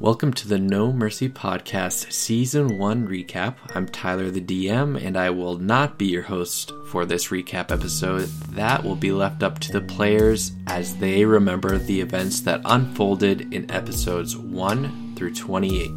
Welcome 0.00 0.32
to 0.32 0.48
the 0.48 0.58
No 0.58 0.94
Mercy 0.94 1.28
Podcast 1.28 2.10
Season 2.10 2.78
1 2.78 3.06
recap. 3.06 3.56
I'm 3.74 3.86
Tyler 3.86 4.30
the 4.30 4.40
DM, 4.40 4.98
and 4.98 5.14
I 5.14 5.28
will 5.28 5.58
not 5.58 5.98
be 5.98 6.06
your 6.06 6.22
host 6.22 6.72
for 6.86 7.04
this 7.04 7.26
recap 7.26 7.70
episode. 7.70 8.30
That 8.52 8.82
will 8.82 8.96
be 8.96 9.12
left 9.12 9.42
up 9.42 9.58
to 9.58 9.72
the 9.72 9.82
players 9.82 10.52
as 10.68 10.96
they 10.96 11.26
remember 11.26 11.76
the 11.76 12.00
events 12.00 12.40
that 12.40 12.62
unfolded 12.64 13.52
in 13.52 13.70
episodes 13.70 14.38
1 14.38 15.16
through 15.16 15.34
28. 15.34 15.90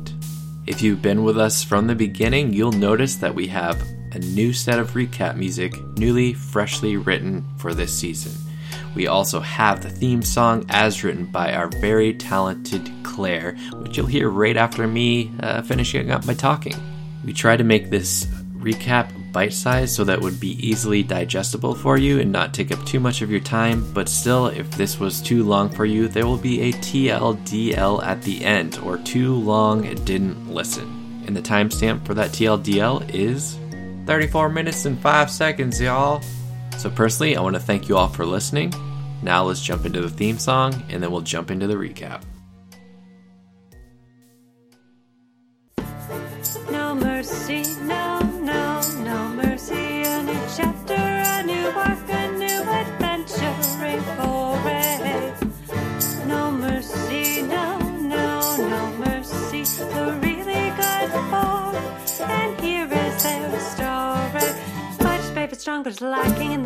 If 0.68 0.82
you've 0.82 1.02
been 1.02 1.24
with 1.24 1.38
us 1.38 1.64
from 1.64 1.88
the 1.88 1.96
beginning, 1.96 2.52
you'll 2.52 2.74
notice 2.74 3.16
that 3.16 3.34
we 3.34 3.48
have 3.48 3.82
a 4.12 4.20
new 4.20 4.52
set 4.52 4.80
of 4.80 4.92
recap 4.92 5.38
music, 5.38 5.82
newly, 5.98 6.34
freshly 6.34 6.98
written 6.98 7.46
for 7.58 7.74
this 7.74 7.98
season. 7.98 8.34
We 8.96 9.08
also 9.08 9.40
have 9.40 9.82
the 9.82 9.90
theme 9.90 10.22
song 10.22 10.66
as 10.70 11.04
written 11.04 11.26
by 11.26 11.54
our 11.54 11.68
very 11.68 12.14
talented 12.14 12.92
Claire, 13.04 13.56
which 13.74 13.98
you'll 13.98 14.06
hear 14.06 14.30
right 14.30 14.58
after 14.58 14.88
me 14.88 15.32
uh, 15.40 15.62
finishing 15.62 16.12
up 16.12 16.26
my 16.26 16.34
talking. 16.34 16.76
We 17.26 17.34
try 17.34 17.58
to 17.58 17.64
make 17.64 17.90
this 17.90 18.26
recap 18.64 19.12
bite 19.34 19.54
sized 19.54 19.96
so 19.96 20.04
that 20.04 20.22
would 20.22 20.40
be 20.40 20.52
easily 20.66 21.04
digestible 21.04 21.76
for 21.76 21.98
you 21.98 22.20
and 22.20 22.32
not 22.32 22.54
take 22.54 22.72
up 22.72 22.84
too 22.86 23.00
much 23.00 23.22
of 23.22 23.30
your 23.30 23.40
time, 23.40 23.92
but 23.94 24.08
still, 24.08 24.48
if 24.48 24.70
this 24.72 25.00
was 25.00 25.22
too 25.22 25.44
long 25.44 25.70
for 25.70 25.86
you, 25.86 26.08
there 26.08 26.26
will 26.26 26.38
be 26.38 26.62
a 26.62 26.74
TLDL 26.74 28.04
at 28.04 28.22
the 28.22 28.46
end, 28.46 28.80
or 28.84 28.98
too 29.00 29.36
long 29.36 29.82
didn't 30.06 30.50
listen. 30.50 31.24
And 31.28 31.36
the 31.36 31.42
timestamp 31.42 32.06
for 32.06 32.14
that 32.14 32.32
TLDL 32.32 33.14
is 33.14 33.58
34 34.06 34.50
minutes 34.50 34.86
and 34.86 35.00
5 35.00 35.32
seconds, 35.32 35.82
y'all. 35.82 36.22
So, 36.78 36.90
personally, 36.90 37.38
I 37.38 37.42
want 37.42 37.56
to 37.56 37.62
thank 37.62 37.88
you 37.88 37.98
all 37.98 38.08
for 38.08 38.26
listening. 38.26 38.74
Now, 39.22 39.44
let's 39.44 39.62
jump 39.62 39.86
into 39.86 40.02
the 40.02 40.10
theme 40.10 40.38
song 40.38 40.84
and 40.90 41.02
then 41.02 41.12
we'll 41.12 41.22
jump 41.22 41.50
into 41.50 41.66
the 41.66 41.76
recap. 41.76 42.24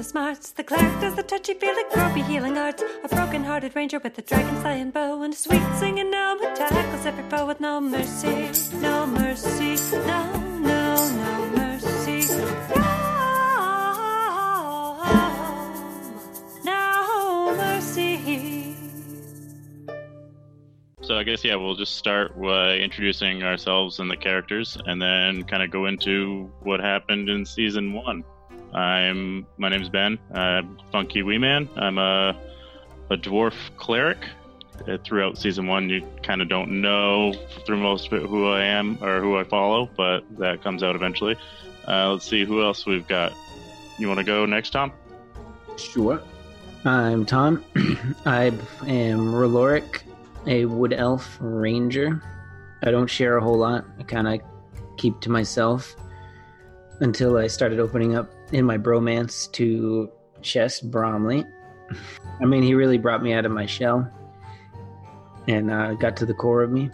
Smarts. 0.07 0.51
The 0.51 0.63
cleric 0.63 1.01
does 1.01 1.15
the 1.15 1.23
touchy 1.23 1.53
feely, 1.53 1.83
gropey 1.91 2.25
healing 2.25 2.57
arts. 2.57 2.81
A 3.03 3.07
broken-hearted 3.09 3.75
ranger 3.75 3.99
with 3.99 4.17
a 4.17 4.21
dragon 4.21 4.59
slaying 4.61 4.91
bow 4.91 5.21
and 5.21 5.33
a 5.33 5.35
sweet 5.35 5.61
singing 5.75 6.09
gnome 6.09 6.39
who 6.39 6.55
tackles 6.55 7.05
every 7.05 7.23
foe 7.29 7.45
with 7.45 7.59
no 7.59 7.81
mercy, 7.81 8.51
no 8.79 9.05
mercy, 9.05 9.75
no, 10.07 10.31
no, 10.59 10.95
no 11.09 11.49
mercy. 11.57 12.21
No, 16.63 16.63
no 16.63 17.55
mercy. 17.57 18.75
So 21.01 21.17
I 21.17 21.23
guess 21.23 21.43
yeah, 21.43 21.55
we'll 21.55 21.75
just 21.75 21.95
start 21.97 22.39
by 22.41 22.77
introducing 22.77 23.43
ourselves 23.43 23.99
and 23.99 24.09
the 24.09 24.17
characters, 24.17 24.77
and 24.85 25.01
then 25.01 25.43
kind 25.43 25.63
of 25.63 25.69
go 25.69 25.85
into 25.85 26.49
what 26.61 26.79
happened 26.79 27.29
in 27.29 27.45
season 27.45 27.93
one. 27.93 28.23
I'm 28.77 29.47
my 29.57 29.69
name's 29.69 29.89
Ben, 29.89 30.19
uh, 30.33 30.61
Funky 30.91 31.23
Wee 31.23 31.39
Man. 31.39 31.67
I'm 31.75 31.97
a 31.97 32.39
a 33.09 33.17
dwarf 33.17 33.55
cleric. 33.77 34.19
Uh, 34.87 34.97
throughout 35.03 35.39
season 35.39 35.65
one, 35.65 35.89
you 35.89 36.07
kind 36.21 36.39
of 36.39 36.47
don't 36.49 36.81
know 36.81 37.33
through 37.65 37.77
most 37.77 38.07
of 38.07 38.13
it 38.13 38.27
who 38.27 38.47
I 38.47 38.63
am 38.63 39.03
or 39.03 39.19
who 39.19 39.35
I 39.35 39.43
follow, 39.43 39.89
but 39.97 40.21
that 40.37 40.61
comes 40.61 40.83
out 40.83 40.95
eventually. 40.95 41.35
Uh, 41.87 42.11
let's 42.11 42.29
see 42.29 42.45
who 42.45 42.61
else 42.61 42.85
we've 42.85 43.07
got. 43.07 43.33
You 43.97 44.07
want 44.07 44.19
to 44.19 44.23
go 44.23 44.45
next, 44.45 44.69
Tom? 44.69 44.91
Sure. 45.77 46.21
I'm 46.85 47.25
Tom. 47.25 47.65
I 48.27 48.53
am 48.85 49.33
Roloric, 49.33 50.03
a 50.45 50.65
wood 50.65 50.93
elf 50.93 51.37
ranger. 51.41 52.21
I 52.83 52.91
don't 52.91 53.07
share 53.07 53.37
a 53.37 53.41
whole 53.41 53.57
lot. 53.57 53.85
I 53.97 54.03
kind 54.03 54.27
of 54.27 54.41
keep 54.97 55.19
to 55.21 55.31
myself 55.31 55.95
until 56.99 57.37
I 57.37 57.47
started 57.47 57.79
opening 57.79 58.15
up 58.15 58.29
in 58.51 58.65
my 58.65 58.77
bromance 58.77 59.51
to 59.53 60.09
Chest 60.41 60.89
Bromley. 60.89 61.45
I 62.41 62.45
mean, 62.45 62.63
he 62.63 62.73
really 62.73 62.97
brought 62.97 63.23
me 63.23 63.33
out 63.33 63.45
of 63.45 63.51
my 63.51 63.65
shell 63.65 64.11
and 65.47 65.71
uh, 65.71 65.93
got 65.95 66.17
to 66.17 66.25
the 66.25 66.33
core 66.33 66.61
of 66.61 66.71
me. 66.71 66.89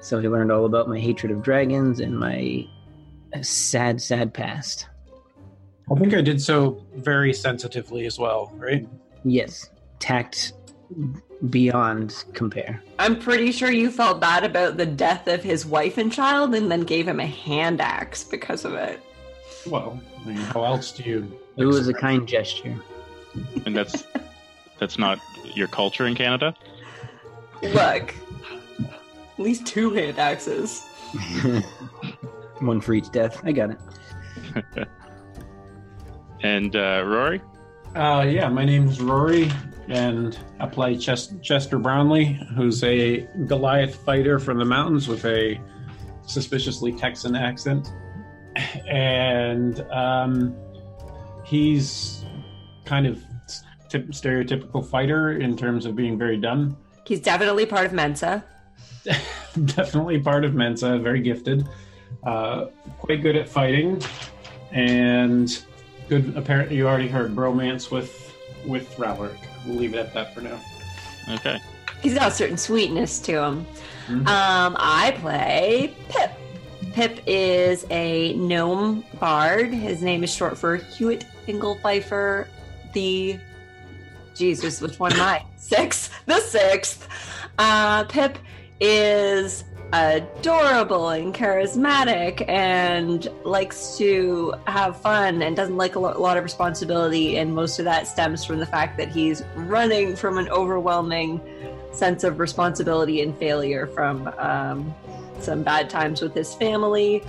So 0.00 0.20
he 0.20 0.28
learned 0.28 0.52
all 0.52 0.64
about 0.64 0.88
my 0.88 0.98
hatred 0.98 1.32
of 1.32 1.42
dragons 1.42 2.00
and 2.00 2.18
my 2.18 2.66
sad, 3.42 4.00
sad 4.00 4.34
past. 4.34 4.86
I 5.90 5.98
think 5.98 6.14
I 6.14 6.20
did 6.20 6.40
so 6.40 6.82
very 6.96 7.32
sensitively 7.32 8.06
as 8.06 8.18
well, 8.18 8.52
right? 8.56 8.86
Yes, 9.24 9.68
tact 9.98 10.52
beyond 11.50 12.24
compare. 12.32 12.82
I'm 12.98 13.18
pretty 13.18 13.52
sure 13.52 13.70
you 13.70 13.90
felt 13.90 14.20
bad 14.20 14.44
about 14.44 14.76
the 14.76 14.86
death 14.86 15.26
of 15.26 15.42
his 15.42 15.66
wife 15.66 15.98
and 15.98 16.12
child 16.12 16.54
and 16.54 16.70
then 16.70 16.82
gave 16.82 17.08
him 17.08 17.20
a 17.20 17.26
hand 17.26 17.80
axe 17.80 18.24
because 18.24 18.64
of 18.64 18.74
it. 18.74 19.00
Well, 19.66 20.00
I 20.22 20.28
mean, 20.28 20.36
how 20.36 20.64
else 20.64 20.92
do 20.92 21.02
you? 21.02 21.38
It 21.56 21.64
was 21.64 21.88
a 21.88 21.94
kind 21.94 22.26
gesture. 22.26 22.76
And 23.66 23.74
that's 23.76 24.04
that's 24.78 24.98
not 24.98 25.18
your 25.54 25.68
culture 25.68 26.06
in 26.06 26.14
Canada. 26.14 26.54
Look, 27.62 28.14
at 28.82 29.38
least 29.38 29.66
two 29.66 29.92
hand 29.92 30.18
axes. 30.18 30.82
One 32.60 32.80
for 32.80 32.92
each 32.94 33.10
death. 33.10 33.40
I 33.44 33.52
got 33.52 33.70
it. 33.70 34.88
And 36.42 36.76
uh, 36.76 37.02
Rory, 37.06 37.40
Uh, 37.96 38.26
yeah, 38.28 38.50
my 38.50 38.66
name's 38.66 39.00
Rory, 39.00 39.50
and 39.88 40.38
I 40.60 40.66
play 40.66 40.94
Ches- 40.94 41.32
Chester 41.40 41.78
Brownlee, 41.78 42.38
who's 42.54 42.84
a 42.84 43.26
Goliath 43.46 43.94
fighter 44.04 44.38
from 44.38 44.58
the 44.58 44.64
mountains 44.66 45.08
with 45.08 45.24
a 45.24 45.58
suspiciously 46.26 46.92
Texan 46.92 47.34
accent, 47.34 47.90
and 48.86 49.80
um, 49.90 50.54
he's 51.44 52.24
kind 52.84 53.06
of 53.06 53.22
tip- 53.88 54.08
stereotypical 54.08 54.84
fighter 54.88 55.32
in 55.38 55.56
terms 55.56 55.86
of 55.86 55.96
being 55.96 56.18
very 56.18 56.36
dumb. 56.36 56.76
He's 57.06 57.20
definitely 57.20 57.66
part 57.66 57.86
of 57.86 57.92
Mensa. 57.92 58.44
definitely 59.66 60.18
part 60.18 60.44
of 60.44 60.54
Mensa, 60.54 60.98
very 60.98 61.20
gifted, 61.20 61.68
uh, 62.24 62.66
quite 62.98 63.22
good 63.22 63.36
at 63.36 63.48
fighting, 63.48 64.02
and 64.72 65.62
good. 66.08 66.34
Apparently, 66.36 66.76
you 66.76 66.88
already 66.88 67.08
heard 67.08 67.34
bromance 67.34 67.90
with 67.90 68.34
with 68.66 68.94
Rowlerick. 68.96 69.36
We'll 69.66 69.76
leave 69.76 69.94
it 69.94 69.98
at 69.98 70.14
that 70.14 70.34
for 70.34 70.40
now. 70.40 70.58
okay. 71.30 71.58
He's 72.02 72.14
got 72.14 72.28
a 72.28 72.30
certain 72.30 72.56
sweetness 72.58 73.18
to 73.20 73.42
him. 73.42 73.66
Mhm. 74.08 74.26
Um, 74.26 74.76
I 74.78 75.16
play 75.20 75.94
Pip. 76.08 76.30
Pip 76.94 77.18
is 77.26 77.84
a 77.90 78.34
gnome 78.34 79.04
bard. 79.18 79.74
His 79.74 80.00
name 80.00 80.22
is 80.22 80.32
short 80.32 80.56
for 80.56 80.76
Hewitt 80.76 81.26
Inglefeifer 81.48 82.46
the 82.92 83.36
Jesus, 84.36 84.80
which 84.80 85.00
one 85.00 85.12
am 85.12 85.20
I? 85.20 85.44
Sixth. 85.56 86.12
The 86.26 86.38
sixth. 86.38 87.08
Uh, 87.58 88.04
Pip 88.04 88.38
is 88.78 89.64
adorable 89.92 91.08
and 91.08 91.34
charismatic 91.34 92.48
and 92.48 93.26
likes 93.44 93.98
to 93.98 94.54
have 94.68 94.96
fun 95.00 95.42
and 95.42 95.56
doesn't 95.56 95.76
like 95.76 95.96
a 95.96 95.98
lot 95.98 96.36
of 96.36 96.44
responsibility. 96.44 97.38
And 97.38 97.52
most 97.52 97.80
of 97.80 97.86
that 97.86 98.06
stems 98.06 98.44
from 98.44 98.60
the 98.60 98.66
fact 98.66 98.98
that 98.98 99.08
he's 99.08 99.42
running 99.56 100.14
from 100.14 100.38
an 100.38 100.48
overwhelming 100.50 101.40
sense 101.90 102.22
of 102.22 102.38
responsibility 102.38 103.20
and 103.20 103.36
failure 103.36 103.88
from 103.88 104.28
um, 104.38 104.94
some 105.40 105.62
bad 105.62 105.90
times 105.90 106.20
with 106.20 106.34
his 106.34 106.54
family. 106.54 107.22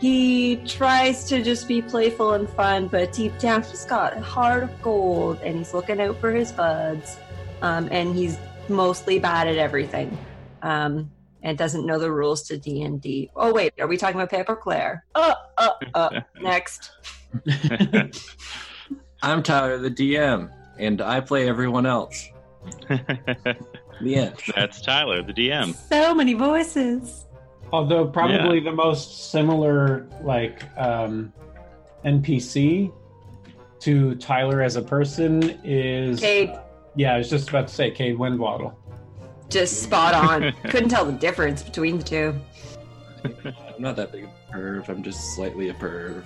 He 0.00 0.56
tries 0.66 1.24
to 1.24 1.42
just 1.42 1.68
be 1.68 1.82
playful 1.82 2.32
and 2.32 2.48
fun, 2.48 2.88
but 2.88 3.12
deep 3.12 3.38
down 3.38 3.62
he's 3.62 3.84
got 3.84 4.16
a 4.16 4.20
heart 4.20 4.62
of 4.62 4.82
gold 4.82 5.38
and 5.42 5.58
he's 5.58 5.74
looking 5.74 6.00
out 6.00 6.18
for 6.20 6.30
his 6.30 6.52
buds. 6.52 7.18
Um, 7.62 7.88
and 7.90 8.14
he's 8.14 8.38
mostly 8.68 9.18
bad 9.18 9.46
at 9.46 9.56
everything. 9.56 10.16
Um, 10.62 11.10
and 11.42 11.56
doesn't 11.56 11.86
know 11.86 11.98
the 11.98 12.10
rules 12.10 12.42
to 12.44 12.58
D 12.58 12.82
and 12.82 13.00
D. 13.00 13.30
Oh 13.34 13.52
wait, 13.52 13.72
are 13.80 13.86
we 13.86 13.96
talking 13.96 14.16
about 14.16 14.30
Pip 14.30 14.48
or 14.48 14.56
Claire? 14.56 15.04
Uh, 15.14 15.34
uh, 15.56 15.70
uh. 15.94 16.20
Next. 16.40 16.90
I'm 19.22 19.42
Tyler 19.42 19.78
the 19.78 19.90
DM, 19.90 20.50
and 20.78 21.00
I 21.00 21.20
play 21.20 21.48
everyone 21.48 21.86
else. 21.86 22.28
The 24.00 24.16
end. 24.16 24.34
That's 24.54 24.80
Tyler, 24.80 25.22
the 25.22 25.32
DM. 25.32 25.74
So 25.74 26.14
many 26.14 26.34
voices. 26.34 27.26
Although 27.72 28.06
probably 28.08 28.60
the 28.60 28.72
most 28.72 29.30
similar, 29.30 30.06
like 30.22 30.64
um, 30.76 31.32
NPC 32.04 32.92
to 33.80 34.14
Tyler 34.16 34.60
as 34.62 34.76
a 34.76 34.82
person 34.82 35.58
is 35.64 36.20
Cade. 36.20 36.52
yeah. 36.96 37.14
I 37.14 37.18
was 37.18 37.30
just 37.30 37.48
about 37.48 37.68
to 37.68 37.74
say 37.74 37.90
Cade 37.90 38.18
Windwaddle. 38.18 38.76
just 39.48 39.82
spot 39.82 40.14
on. 40.14 40.52
Couldn't 40.64 40.88
tell 40.90 41.04
the 41.04 41.12
difference 41.12 41.62
between 41.62 41.98
the 41.98 42.04
two. 42.04 42.40
I'm 43.24 43.54
not 43.78 43.96
that 43.96 44.12
big 44.12 44.24
of 44.24 44.30
a 44.30 44.52
perv. 44.56 44.88
I'm 44.88 45.02
just 45.02 45.34
slightly 45.34 45.68
a 45.68 45.74
perv. 45.74 46.24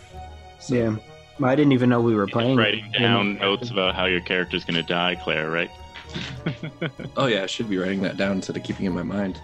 So- 0.61 0.75
Yeah. 0.75 0.97
Well, 1.41 1.51
I 1.51 1.57
didn't 1.57 1.73
even 1.73 1.91
know 1.91 2.01
we 2.01 2.15
were 2.15 2.29
playing. 2.29 2.57
Writing 2.57 2.93
down 2.93 3.39
notes 3.39 3.71
about 3.71 3.97
how 3.97 4.05
your 4.05 4.21
character's 4.21 4.65
going 4.65 4.77
to 4.77 4.85
die, 4.85 5.17
Claire, 5.17 5.51
right? 5.51 5.71
Oh 7.17 7.27
yeah, 7.27 7.43
I 7.43 7.47
should 7.47 7.69
be 7.69 7.77
writing 7.77 8.03
that 8.03 8.17
down 8.17 8.33
instead 8.37 8.57
of 8.57 8.63
keeping 8.63 8.87
it 8.87 8.91
in 8.91 8.95
my 8.95 9.03
mind. 9.03 9.41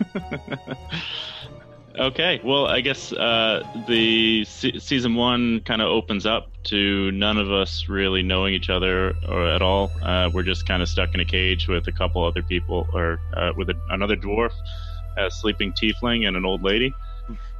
okay, 1.98 2.40
well, 2.44 2.66
I 2.66 2.80
guess 2.80 3.12
uh, 3.12 3.62
the 3.88 4.44
se- 4.44 4.78
season 4.78 5.14
one 5.14 5.60
kind 5.60 5.82
of 5.82 5.88
opens 5.88 6.26
up 6.26 6.50
to 6.64 7.10
none 7.12 7.38
of 7.38 7.50
us 7.50 7.88
really 7.88 8.22
knowing 8.22 8.54
each 8.54 8.70
other 8.70 9.14
or 9.28 9.48
at 9.48 9.62
all. 9.62 9.90
Uh, 10.02 10.30
we're 10.32 10.42
just 10.42 10.66
kind 10.66 10.82
of 10.82 10.88
stuck 10.88 11.14
in 11.14 11.20
a 11.20 11.24
cage 11.24 11.68
with 11.68 11.86
a 11.88 11.92
couple 11.92 12.24
other 12.24 12.42
people, 12.42 12.86
or 12.92 13.20
uh, 13.34 13.52
with 13.56 13.70
a, 13.70 13.74
another 13.90 14.16
dwarf, 14.16 14.52
a 15.16 15.30
sleeping 15.30 15.72
tiefling, 15.72 16.26
and 16.26 16.36
an 16.36 16.44
old 16.44 16.62
lady. 16.62 16.92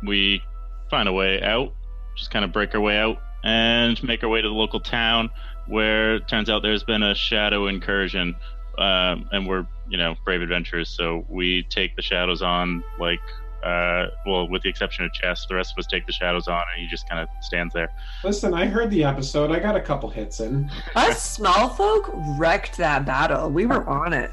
We 0.02 0.42
find 0.90 1.08
a 1.08 1.12
way 1.12 1.42
out, 1.42 1.72
just 2.16 2.30
kind 2.30 2.44
of 2.44 2.52
break 2.52 2.74
our 2.74 2.80
way 2.80 2.98
out, 2.98 3.18
and 3.44 4.02
make 4.02 4.22
our 4.22 4.28
way 4.28 4.42
to 4.42 4.48
the 4.48 4.54
local 4.54 4.80
town 4.80 5.30
where 5.66 6.16
it 6.16 6.28
turns 6.28 6.50
out 6.50 6.62
there's 6.62 6.82
been 6.82 7.02
a 7.02 7.14
shadow 7.14 7.68
incursion. 7.68 8.34
Um, 8.78 9.28
and 9.32 9.46
we're, 9.46 9.66
you 9.88 9.98
know, 9.98 10.14
brave 10.24 10.42
adventurers, 10.42 10.88
so 10.88 11.24
we 11.28 11.64
take 11.70 11.96
the 11.96 12.02
shadows 12.02 12.42
on 12.42 12.82
like 12.98 13.20
uh, 13.62 14.06
well, 14.24 14.48
with 14.48 14.62
the 14.62 14.68
exception 14.68 15.04
of 15.04 15.12
Chess, 15.12 15.46
the 15.46 15.54
rest 15.54 15.74
of 15.74 15.78
us 15.78 15.86
take 15.86 16.06
the 16.06 16.12
shadows 16.12 16.48
on, 16.48 16.62
and 16.72 16.82
he 16.82 16.88
just 16.88 17.08
kind 17.08 17.20
of 17.20 17.28
stands 17.42 17.74
there. 17.74 17.90
Listen, 18.24 18.54
I 18.54 18.66
heard 18.66 18.90
the 18.90 19.04
episode. 19.04 19.50
I 19.50 19.58
got 19.58 19.76
a 19.76 19.80
couple 19.80 20.08
hits 20.08 20.40
in. 20.40 20.70
Us 20.96 21.22
small 21.22 21.68
folk 21.68 22.10
wrecked 22.38 22.76
that 22.78 23.04
battle. 23.04 23.50
We 23.50 23.66
were 23.66 23.86
on 23.86 24.12
it. 24.12 24.30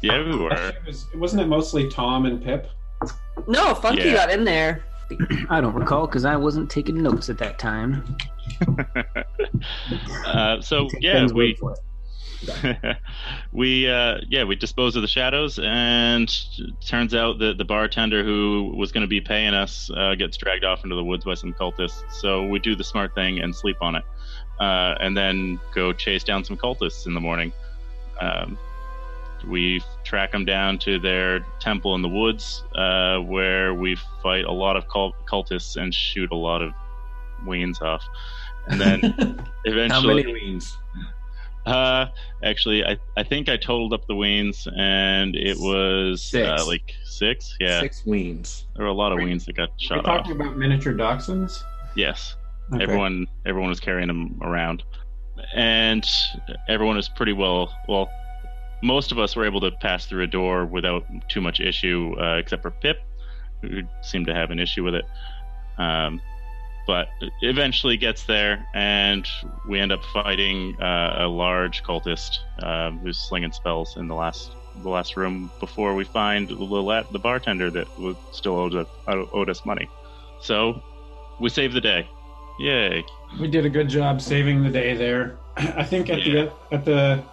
Yeah, 0.00 0.24
we 0.24 0.36
were. 0.36 0.52
It 0.52 0.86
was, 0.86 1.06
wasn't 1.16 1.42
it 1.42 1.46
mostly 1.46 1.88
Tom 1.88 2.26
and 2.26 2.42
Pip? 2.42 2.68
No, 3.46 3.74
Funky 3.74 4.04
Yeah. 4.04 4.14
got 4.14 4.30
in 4.30 4.44
there. 4.44 4.84
I 5.50 5.60
don't 5.60 5.74
recall 5.74 6.06
because 6.06 6.24
I 6.24 6.36
wasn't 6.36 6.70
taking 6.70 7.02
notes 7.02 7.28
at 7.28 7.36
that 7.38 7.58
time. 7.58 8.16
uh, 10.26 10.60
so 10.62 10.88
yeah, 11.00 11.26
we 11.26 11.54
for 11.54 11.72
it. 11.72 11.78
we 13.52 13.88
uh, 13.88 14.18
yeah 14.28 14.44
we 14.44 14.56
dispose 14.56 14.96
of 14.96 15.02
the 15.02 15.08
shadows, 15.08 15.58
and 15.62 16.32
turns 16.80 17.14
out 17.14 17.38
that 17.38 17.58
the 17.58 17.64
bartender 17.64 18.24
who 18.24 18.72
was 18.76 18.92
going 18.92 19.02
to 19.02 19.08
be 19.08 19.20
paying 19.20 19.54
us 19.54 19.90
uh, 19.96 20.14
gets 20.14 20.36
dragged 20.36 20.64
off 20.64 20.84
into 20.84 20.96
the 20.96 21.04
woods 21.04 21.24
by 21.24 21.34
some 21.34 21.52
cultists. 21.52 22.02
So 22.12 22.46
we 22.46 22.58
do 22.58 22.74
the 22.74 22.84
smart 22.84 23.14
thing 23.14 23.40
and 23.40 23.54
sleep 23.54 23.76
on 23.80 23.96
it, 23.96 24.04
uh, 24.60 24.94
and 25.00 25.16
then 25.16 25.60
go 25.74 25.92
chase 25.92 26.24
down 26.24 26.44
some 26.44 26.56
cultists 26.56 27.06
in 27.06 27.14
the 27.14 27.20
morning. 27.20 27.52
Um, 28.20 28.58
we 29.48 29.82
track 30.04 30.32
them 30.32 30.44
down 30.44 30.78
to 30.80 30.98
their 30.98 31.40
temple 31.60 31.94
in 31.94 32.02
the 32.02 32.08
woods, 32.08 32.62
uh, 32.74 33.18
where 33.18 33.74
we 33.74 33.96
fight 34.22 34.44
a 34.44 34.52
lot 34.52 34.76
of 34.76 34.88
cult- 34.88 35.16
cultists 35.26 35.76
and 35.76 35.92
shoot 35.92 36.30
a 36.30 36.36
lot 36.36 36.62
of 36.62 36.72
weens 37.44 37.82
off, 37.82 38.02
and 38.68 38.80
then 38.80 39.00
eventually. 39.64 39.88
How 39.90 40.00
many 40.00 40.24
weens? 40.24 40.76
Uh, 41.66 42.06
actually, 42.42 42.84
I, 42.84 42.96
I 43.16 43.22
think 43.22 43.48
I 43.48 43.56
totaled 43.56 43.92
up 43.92 44.06
the 44.08 44.14
weens, 44.14 44.66
and 44.76 45.36
it 45.36 45.56
was 45.58 46.22
Six. 46.22 46.48
Uh, 46.48 46.66
like 46.66 46.92
six. 47.04 47.56
Yeah, 47.60 47.80
Six 47.80 48.02
weens. 48.02 48.64
there 48.74 48.84
were 48.84 48.90
a 48.90 48.94
lot 48.94 49.12
of 49.12 49.18
Wait, 49.18 49.28
weens 49.28 49.44
that 49.46 49.54
got 49.56 49.68
Are 49.68 49.72
we 49.78 49.84
shot 49.86 49.98
off. 49.98 50.04
talking 50.24 50.32
about 50.32 50.56
miniature 50.56 50.92
dachshunds? 50.92 51.62
Yes, 51.94 52.36
Okay. 52.72 52.82
everyone 52.82 53.26
everyone 53.46 53.68
was 53.68 53.78
carrying 53.80 54.08
them 54.08 54.38
around, 54.42 54.82
and 55.54 56.04
everyone 56.68 56.96
was 56.96 57.08
pretty 57.08 57.32
well. 57.32 57.72
Well, 57.88 58.10
most 58.82 59.12
of 59.12 59.18
us 59.20 59.36
were 59.36 59.44
able 59.44 59.60
to 59.60 59.70
pass 59.70 60.06
through 60.06 60.24
a 60.24 60.26
door 60.26 60.66
without 60.66 61.04
too 61.28 61.40
much 61.40 61.60
issue, 61.60 62.16
uh, 62.20 62.38
except 62.38 62.62
for 62.62 62.70
Pip, 62.72 62.98
who 63.60 63.82
seemed 64.00 64.26
to 64.26 64.34
have 64.34 64.50
an 64.50 64.58
issue 64.58 64.82
with 64.82 64.96
it. 64.96 65.04
Um, 65.78 66.20
but 66.86 67.08
eventually 67.42 67.96
gets 67.96 68.24
there, 68.24 68.66
and 68.74 69.26
we 69.68 69.78
end 69.80 69.92
up 69.92 70.02
fighting 70.12 70.76
uh, 70.80 71.16
a 71.20 71.26
large 71.28 71.82
cultist 71.82 72.38
uh, 72.62 72.90
who's 72.90 73.18
slinging 73.18 73.52
spells 73.52 73.96
in 73.96 74.08
the 74.08 74.14
last 74.14 74.52
the 74.82 74.88
last 74.88 75.16
room 75.18 75.50
before 75.60 75.94
we 75.94 76.02
find 76.04 76.50
Lilette, 76.50 77.12
the 77.12 77.18
bartender 77.18 77.70
that 77.70 77.86
was 77.98 78.16
still 78.32 78.56
owed, 78.58 78.74
us- 78.74 78.86
owed 79.06 79.50
us 79.50 79.66
money. 79.66 79.86
So 80.40 80.82
we 81.40 81.50
save 81.50 81.74
the 81.74 81.80
day. 81.80 82.08
Yay! 82.58 83.04
We 83.38 83.48
did 83.48 83.66
a 83.66 83.70
good 83.70 83.88
job 83.88 84.20
saving 84.22 84.62
the 84.62 84.70
day 84.70 84.94
there. 84.96 85.36
I 85.56 85.84
think 85.84 86.08
at 86.10 86.26
Yeah. 86.26 86.44
the 86.70 86.74
at 86.76 86.84
the 86.84 87.24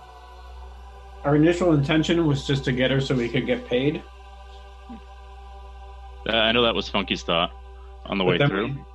our 1.24 1.36
initial 1.36 1.74
intention 1.74 2.26
was 2.28 2.46
just 2.48 2.64
to 2.66 2.72
get 2.72 2.92
her 2.92 3.00
so 3.02 3.16
we 3.16 3.28
could 3.30 3.46
get 3.46 3.66
paid. 3.68 4.02
Uh, 6.28 6.34
I 6.36 6.52
know 6.52 6.64
that 6.64 6.76
was 6.76 6.88
Funky's 6.90 7.24
thought 7.24 7.52
on 8.06 8.18
the 8.18 8.24
way 8.24 8.38
But 8.38 8.50
then, 8.50 8.50
through. 8.50 8.86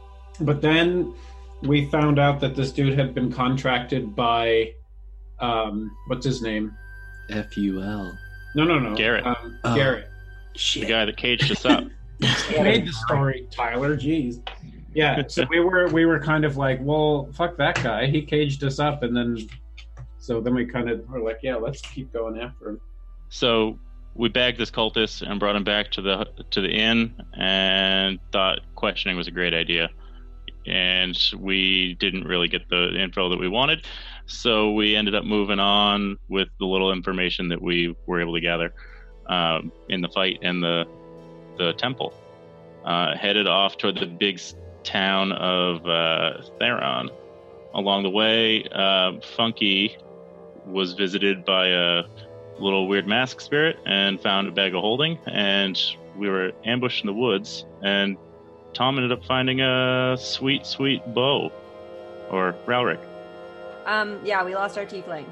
But 0.40 0.60
then 0.60 1.14
we 1.62 1.86
found 1.90 2.18
out 2.18 2.40
that 2.40 2.54
this 2.54 2.72
dude 2.72 2.98
had 2.98 3.14
been 3.14 3.32
contracted 3.32 4.14
by 4.14 4.72
um 5.40 5.90
what's 6.08 6.24
his 6.26 6.42
name? 6.42 6.76
F 7.30 7.56
U 7.56 7.82
L. 7.82 8.16
No, 8.54 8.64
no, 8.64 8.78
no. 8.78 8.94
Garrett. 8.94 9.26
Um, 9.26 9.58
Oh. 9.64 9.74
Garrett. 9.74 10.08
The 10.74 10.84
guy 10.86 11.04
that 11.04 11.16
caged 11.16 11.50
us 11.50 11.64
up. 11.64 11.84
You 12.20 12.62
made 12.62 12.86
the 12.86 12.92
story, 12.92 13.48
Tyler. 13.50 13.96
Jeez. 13.96 14.40
Yeah. 14.94 15.22
So 15.26 15.44
we 15.50 15.58
were 15.60 15.88
we 15.88 16.06
were 16.06 16.20
kind 16.20 16.44
of 16.44 16.56
like, 16.56 16.78
well, 16.80 17.28
fuck 17.34 17.56
that 17.56 17.82
guy. 17.82 18.06
He 18.06 18.22
caged 18.22 18.62
us 18.62 18.78
up, 18.78 19.02
and 19.02 19.14
then 19.16 19.36
so 20.18 20.40
then 20.40 20.54
we 20.54 20.64
kind 20.64 20.88
of 20.88 21.06
were 21.08 21.20
like, 21.20 21.40
yeah, 21.42 21.56
let's 21.56 21.82
keep 21.82 22.12
going 22.12 22.40
after 22.40 22.70
him. 22.70 22.80
So 23.28 23.78
we 24.14 24.28
bagged 24.28 24.58
this 24.58 24.70
cultist 24.70 25.28
and 25.28 25.40
brought 25.40 25.56
him 25.56 25.64
back 25.64 25.90
to 25.92 26.00
the 26.00 26.26
to 26.52 26.60
the 26.60 26.70
inn, 26.70 27.14
and 27.36 28.20
thought 28.30 28.60
questioning 28.76 29.16
was 29.16 29.26
a 29.26 29.32
great 29.32 29.52
idea. 29.52 29.90
And 30.66 31.18
we 31.38 31.94
didn't 31.94 32.24
really 32.24 32.48
get 32.48 32.68
the 32.68 32.94
info 32.98 33.28
that 33.28 33.38
we 33.38 33.48
wanted, 33.48 33.86
so 34.26 34.72
we 34.72 34.96
ended 34.96 35.14
up 35.14 35.24
moving 35.24 35.58
on 35.58 36.16
with 36.28 36.48
the 36.58 36.64
little 36.64 36.92
information 36.92 37.48
that 37.48 37.60
we 37.60 37.94
were 38.06 38.20
able 38.20 38.34
to 38.34 38.40
gather 38.40 38.72
um, 39.26 39.70
in 39.88 40.00
the 40.00 40.08
fight 40.08 40.38
and 40.42 40.62
the 40.62 40.84
the 41.58 41.72
temple. 41.74 42.14
Uh, 42.84 43.16
headed 43.16 43.46
off 43.46 43.78
toward 43.78 43.96
the 43.96 44.06
big 44.06 44.40
town 44.82 45.32
of 45.32 45.86
uh, 45.86 46.42
Theron. 46.58 47.10
Along 47.74 48.02
the 48.02 48.10
way, 48.10 48.64
uh, 48.64 49.12
Funky 49.36 49.96
was 50.66 50.92
visited 50.92 51.44
by 51.44 51.68
a 51.68 52.02
little 52.58 52.86
weird 52.86 53.06
mask 53.06 53.40
spirit 53.40 53.76
and 53.86 54.20
found 54.20 54.48
a 54.48 54.52
bag 54.52 54.74
of 54.74 54.80
holding 54.80 55.18
and 55.26 55.80
we 56.16 56.28
were 56.28 56.52
ambushed 56.64 57.02
in 57.02 57.06
the 57.06 57.12
woods 57.12 57.66
and 57.82 58.16
tom 58.74 58.96
ended 58.98 59.12
up 59.12 59.24
finding 59.24 59.60
a 59.60 60.16
sweet 60.18 60.66
sweet 60.66 61.02
bow 61.14 61.50
or 62.30 62.54
Ralric. 62.66 63.00
Um, 63.86 64.18
yeah, 64.24 64.44
we 64.44 64.54
lost 64.54 64.76
our 64.78 64.84
tiefling. 64.86 65.26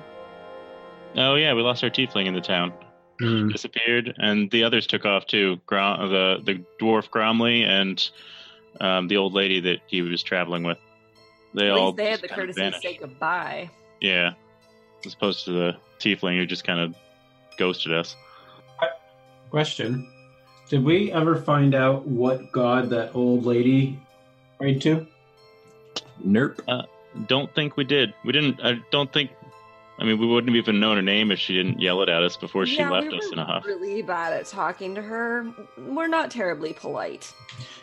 oh 1.16 1.34
yeah 1.34 1.52
we 1.54 1.62
lost 1.62 1.82
our 1.84 1.90
tiefling 1.90 2.26
in 2.26 2.34
the 2.34 2.40
town 2.40 2.72
Hmm. 3.20 3.49
disappeared 3.50 4.14
and 4.18 4.50
the 4.50 4.64
others 4.64 4.87
took 4.87 5.04
off 5.04 5.26
too 5.26 5.61
Grom- 5.66 6.08
the 6.11 6.40
the 6.44 6.64
dwarf 6.80 7.08
gromley 7.11 7.62
and 7.64 8.11
um, 8.80 9.06
the 9.06 9.18
old 9.18 9.32
lady 9.34 9.61
that 9.61 9.78
he 9.87 10.00
was 10.02 10.22
traveling 10.22 10.62
with 10.64 10.78
they 11.54 11.66
At 11.66 11.72
all 11.72 11.87
least 11.88 11.96
they 11.99 12.11
had 12.11 12.20
the 12.22 12.28
courtesy 12.28 12.62
to 12.70 12.80
say 12.80 12.96
goodbye. 12.96 13.70
yeah 14.00 14.32
as 15.06 15.12
opposed 15.14 15.44
to 15.44 15.52
the 15.52 15.76
tiefling 16.00 16.37
who 16.38 16.46
just 16.46 16.64
kind 16.64 16.80
of 16.80 16.94
ghosted 17.58 17.92
us 17.92 18.16
Question: 19.50 20.11
Did 20.69 20.85
we 20.85 21.12
ever 21.12 21.37
find 21.37 21.75
out 21.75 22.07
what 22.07 22.50
god 22.52 22.90
that 22.90 23.14
old 23.14 23.45
lady 23.45 24.00
prayed 24.59 24.81
to? 24.83 25.07
Nerp. 26.25 26.59
Don't 27.26 27.54
think 27.54 27.76
we 27.76 27.85
did. 27.85 28.14
We 28.25 28.33
didn't. 28.33 28.61
I 28.62 28.81
don't 28.90 29.12
think. 29.12 29.31
I 29.99 30.04
mean, 30.04 30.19
we 30.19 30.26
wouldn't 30.26 30.49
have 30.49 30.57
even 30.57 30.81
known 30.81 30.97
her 30.97 31.02
name 31.02 31.31
if 31.31 31.38
she 31.38 31.54
didn't 31.54 31.78
yell 31.81 32.02
it 32.02 32.09
at 32.09 32.23
us 32.23 32.37
before 32.37 32.64
she 32.64 32.78
yeah, 32.78 32.90
left 32.90 33.09
we 33.09 33.19
us 33.19 33.31
in 33.31 33.38
a 33.38 33.45
huff. 33.45 33.64
really 33.66 34.02
bad 34.02 34.33
at 34.33 34.47
talking 34.47 34.95
to 34.95 35.02
her. 35.02 35.47
We're 35.78 36.09
not 36.09 36.31
terribly 36.31 36.73
polite. 36.73 37.33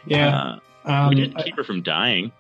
Yeah. 0.08 0.58
Uh, 0.86 0.92
um, 0.92 1.10
we 1.10 1.16
didn't 1.16 1.38
keep 1.44 1.56
her 1.56 1.64
from 1.64 1.84
dying. 1.84 2.32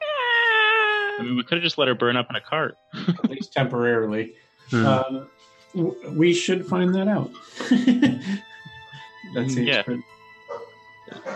I 0.00 1.18
mean, 1.22 1.36
we 1.36 1.42
could 1.44 1.56
have 1.58 1.62
just 1.62 1.78
let 1.78 1.88
her 1.88 1.94
burn 1.94 2.16
up 2.16 2.28
in 2.30 2.36
a 2.36 2.40
cart. 2.40 2.76
at 3.08 3.30
least 3.30 3.52
temporarily. 3.52 4.34
Hmm. 4.70 4.86
Um, 4.86 5.30
w- 5.76 6.10
we 6.10 6.32
should 6.32 6.66
find 6.66 6.94
that 6.94 7.06
out. 7.06 7.30
That's 9.34 9.56
it. 9.56 9.64
Yeah. 9.64 9.82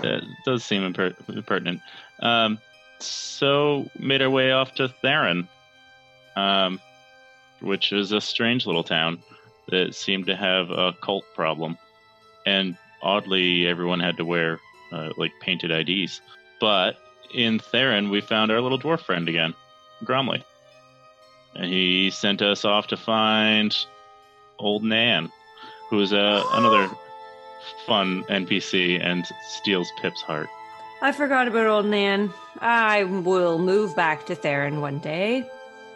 That 0.02 0.22
does 0.44 0.64
seem 0.64 0.82
imper- 0.82 1.16
impertinent. 1.28 1.80
Um, 2.20 2.58
so 2.98 3.88
made 3.98 4.22
our 4.22 4.30
way 4.30 4.52
off 4.52 4.74
to 4.76 4.88
Theron, 4.88 5.48
um, 6.34 6.80
which 7.60 7.92
is 7.92 8.12
a 8.12 8.20
strange 8.20 8.66
little 8.66 8.84
town 8.84 9.22
that 9.68 9.94
seemed 9.94 10.26
to 10.26 10.36
have 10.36 10.70
a 10.70 10.94
cult 11.02 11.24
problem, 11.34 11.76
and 12.46 12.76
oddly, 13.02 13.66
everyone 13.66 14.00
had 14.00 14.16
to 14.16 14.24
wear 14.24 14.60
uh, 14.92 15.10
like 15.16 15.32
painted 15.40 15.70
IDs. 15.70 16.20
But 16.60 16.96
in 17.34 17.58
Theron, 17.58 18.10
we 18.10 18.20
found 18.20 18.50
our 18.50 18.60
little 18.60 18.78
dwarf 18.78 19.00
friend 19.00 19.28
again, 19.28 19.54
Gromley, 20.04 20.42
and 21.54 21.66
he 21.66 22.10
sent 22.10 22.40
us 22.42 22.64
off 22.64 22.86
to 22.88 22.96
find 22.96 23.76
old 24.58 24.84
Nan, 24.84 25.30
who 25.90 26.00
is 26.00 26.12
uh, 26.12 26.42
another 26.52 26.88
fun 27.86 28.24
NPC 28.24 29.04
and 29.04 29.26
steals 29.48 29.88
Pip's 30.00 30.22
heart. 30.22 30.48
I 31.02 31.12
forgot 31.12 31.46
about 31.46 31.66
old 31.66 31.86
Nan. 31.86 32.32
I 32.60 33.04
will 33.04 33.58
move 33.58 33.94
back 33.94 34.26
to 34.26 34.34
Theron 34.34 34.80
one 34.80 34.98
day. 34.98 35.48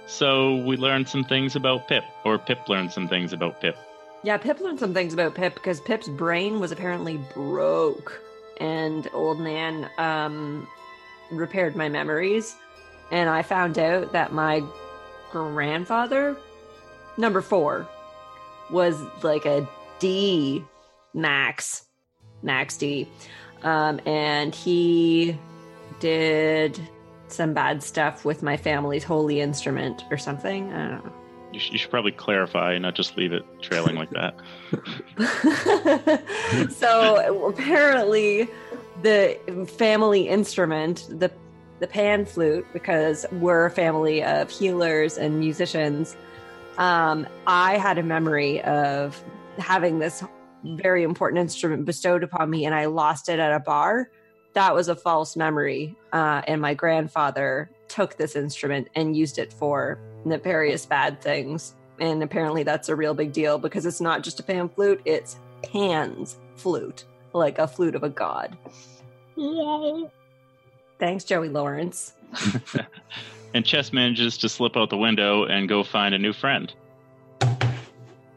So 0.07 0.57
we 0.57 0.77
learned 0.77 1.09
some 1.09 1.25
things 1.25 1.57
about 1.57 1.89
Pip, 1.89 2.05
or 2.25 2.39
Pip 2.39 2.69
learned 2.69 2.93
some 2.93 3.09
things 3.09 3.33
about 3.33 3.61
Pip. 3.61 3.77
Yeah, 4.23 4.37
Pip 4.37 4.61
learned 4.61 4.79
some 4.79 4.93
things 4.93 5.15
about 5.15 5.35
Pip 5.35 5.55
because 5.55 5.81
Pip's 5.81 6.09
brain 6.09 6.61
was 6.61 6.73
apparently 6.73 7.19
broke, 7.35 8.21
and 8.59 9.09
old 9.15 9.41
Nan 9.41 9.89
um, 9.99 10.69
repaired 11.31 11.77
my 11.77 11.89
memories. 11.89 12.57
And 13.11 13.31
I 13.31 13.43
found 13.43 13.79
out 13.79 14.13
that 14.13 14.33
my 14.33 14.63
grandfather, 15.31 16.37
number 17.17 17.41
four, 17.41 17.89
was 18.71 19.01
like 19.23 19.47
a 19.47 19.67
D 19.99 20.65
max, 21.15 21.87
max 22.43 22.77
D. 22.77 23.09
Um, 23.63 24.01
and 24.07 24.55
he 24.55 25.39
did 25.99 26.81
some 27.29 27.55
bad 27.55 27.83
stuff 27.83 28.25
with 28.25 28.43
my 28.43 28.57
family's 28.57 29.05
holy 29.05 29.41
instrument 29.41 30.05
or 30.11 30.19
something. 30.19 30.73
I 30.73 30.89
don't 30.89 31.05
know. 31.05 31.13
You, 31.53 31.61
sh- 31.61 31.71
you 31.73 31.79
should 31.79 31.91
probably 31.91 32.13
clarify, 32.13 32.79
not 32.79 32.95
just 32.95 33.17
leave 33.17 33.33
it 33.33 33.45
trailing 33.61 33.97
like 33.97 34.11
that. 34.11 34.37
so 36.73 37.47
apparently 37.49 38.49
the 39.03 39.67
family 39.77 40.29
instrument 40.29 41.07
the 41.09 41.31
the 41.79 41.87
pan 41.87 42.27
flute 42.27 42.67
because 42.73 43.25
we're 43.33 43.67
a 43.67 43.71
family 43.71 44.23
of 44.23 44.51
healers 44.51 45.17
and 45.17 45.39
musicians 45.39 46.17
um, 46.79 47.27
i 47.47 47.79
had 47.79 47.99
a 47.99 48.03
memory 48.03 48.63
of 48.63 49.23
having 49.59 49.99
this 49.99 50.23
very 50.65 51.03
important 51.03 51.41
instrument 51.41 51.85
bestowed 51.85 52.23
upon 52.23 52.51
me 52.51 52.65
and 52.65 52.75
i 52.75 52.85
lost 52.87 53.29
it 53.29 53.39
at 53.39 53.53
a 53.53 53.61
bar 53.61 54.11
that 54.53 54.75
was 54.75 54.89
a 54.89 54.97
false 54.97 55.37
memory 55.37 55.97
uh, 56.13 56.43
and 56.47 56.61
my 56.61 56.75
grandfather 56.75 57.71
took 57.89 58.17
this 58.17 58.35
instrument 58.37 58.89
and 58.95 59.17
used 59.17 59.39
it 59.39 59.53
for 59.53 59.99
nefarious 60.25 60.85
bad 60.87 61.21
things 61.21 61.75
and 62.01 62.23
apparently 62.23 62.63
that's 62.63 62.89
a 62.89 62.97
real 62.97 63.15
big 63.15 63.33
deal 63.33 63.59
because 63.59 63.87
it's 63.87 64.01
not 64.01 64.23
just 64.23 64.41
a 64.41 64.43
pan 64.43 64.69
flute 64.69 65.01
it's 65.05 65.37
Pan's 65.63 66.39
flute, 66.57 67.05
like 67.33 67.59
a 67.59 67.67
flute 67.67 67.95
of 67.95 68.03
a 68.03 68.09
god. 68.09 68.57
Yay. 69.37 70.11
Thanks, 70.99 71.25
Joey 71.25 71.49
Lawrence. 71.49 72.15
and 73.55 73.65
Chess 73.65 73.93
manages 73.93 74.37
to 74.39 74.49
slip 74.49 74.77
out 74.77 74.91
the 74.91 74.97
window 74.97 75.45
and 75.45 75.69
go 75.69 75.83
find 75.83 76.15
a 76.15 76.19
new 76.19 76.33
friend. 76.33 76.73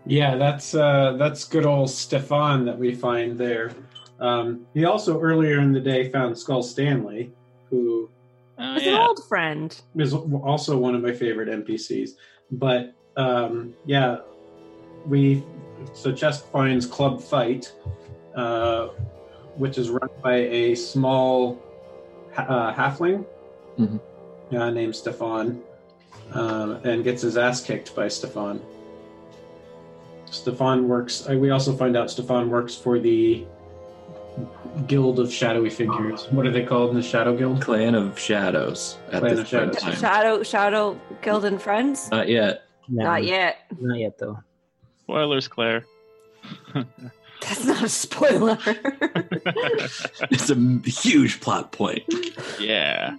Yeah, 0.05 0.35
that's 0.35 0.75
uh, 0.75 1.15
that's 1.17 1.45
good 1.45 1.65
old 1.65 1.89
Stefan 1.89 2.65
that 2.65 2.77
we 2.77 2.93
find 2.93 3.37
there. 3.37 3.71
Um, 4.19 4.65
he 4.73 4.85
also 4.85 5.19
earlier 5.19 5.59
in 5.59 5.71
the 5.71 5.79
day 5.79 6.09
found 6.11 6.37
Skull 6.37 6.63
Stanley, 6.63 7.31
who 7.69 8.09
Oh, 8.59 8.75
It's 8.75 8.85
yeah. 8.85 8.95
an 9.01 9.07
old 9.07 9.23
friend. 9.27 9.75
is 9.97 10.13
also 10.13 10.77
one 10.77 10.93
of 10.93 11.01
my 11.01 11.11
favorite 11.13 11.49
NPCs. 11.49 12.11
But 12.51 12.93
um, 13.17 13.73
yeah, 13.85 14.17
we 15.07 15.43
so 15.93 16.11
Chess 16.13 16.41
finds 16.41 16.85
Club 16.85 17.21
Fight, 17.21 17.73
uh, 18.35 18.87
which 19.57 19.77
is 19.77 19.89
run 19.89 20.09
by 20.21 20.35
a 20.35 20.75
small 20.75 21.57
ha- 22.33 22.43
uh, 22.43 22.73
halfling 22.73 23.25
Mhm. 23.79 23.99
uh, 24.53 24.69
named 24.69 24.95
Stefan, 24.95 25.61
um, 26.33 26.73
and 26.83 27.03
gets 27.03 27.21
his 27.23 27.37
ass 27.37 27.63
kicked 27.63 27.95
by 27.95 28.07
Stefan. 28.07 28.61
Stefan 30.33 30.87
works. 30.87 31.29
uh, 31.29 31.33
We 31.37 31.49
also 31.51 31.75
find 31.75 31.95
out 31.95 32.09
Stefan 32.09 32.49
works 32.49 32.75
for 32.75 32.99
the 32.99 33.45
Guild 34.87 35.19
of 35.19 35.31
Shadowy 35.31 35.69
Figures. 35.69 36.25
What 36.31 36.45
are 36.47 36.51
they 36.51 36.63
called 36.65 36.89
in 36.91 36.95
the 36.95 37.03
Shadow 37.03 37.35
Guild? 37.37 37.61
Clan 37.61 37.93
of 37.95 38.17
Shadows 38.17 38.97
at 39.11 39.19
Clan 39.19 39.35
this 39.35 39.39
of 39.41 39.51
point 39.51 39.63
in 39.63 39.69
Shadows. 39.79 39.81
time. 39.81 39.95
Shadow, 39.95 40.43
Shadow 40.43 40.99
Guild 41.21 41.45
and 41.45 41.61
Friends? 41.61 42.09
Not 42.09 42.27
yet. 42.27 42.63
No, 42.89 43.03
Not 43.03 43.23
yet. 43.23 43.57
Not 43.79 43.99
yet, 43.99 44.17
though. 44.17 44.39
Spoilers, 45.03 45.47
Claire. 45.47 45.85
That's 46.73 47.65
not 47.65 47.83
a 47.83 47.89
spoiler. 47.89 48.57
It's 50.31 50.49
a 50.49 50.55
huge 50.89 51.39
plot 51.41 51.71
point. 51.71 52.03
yeah. 52.59 53.17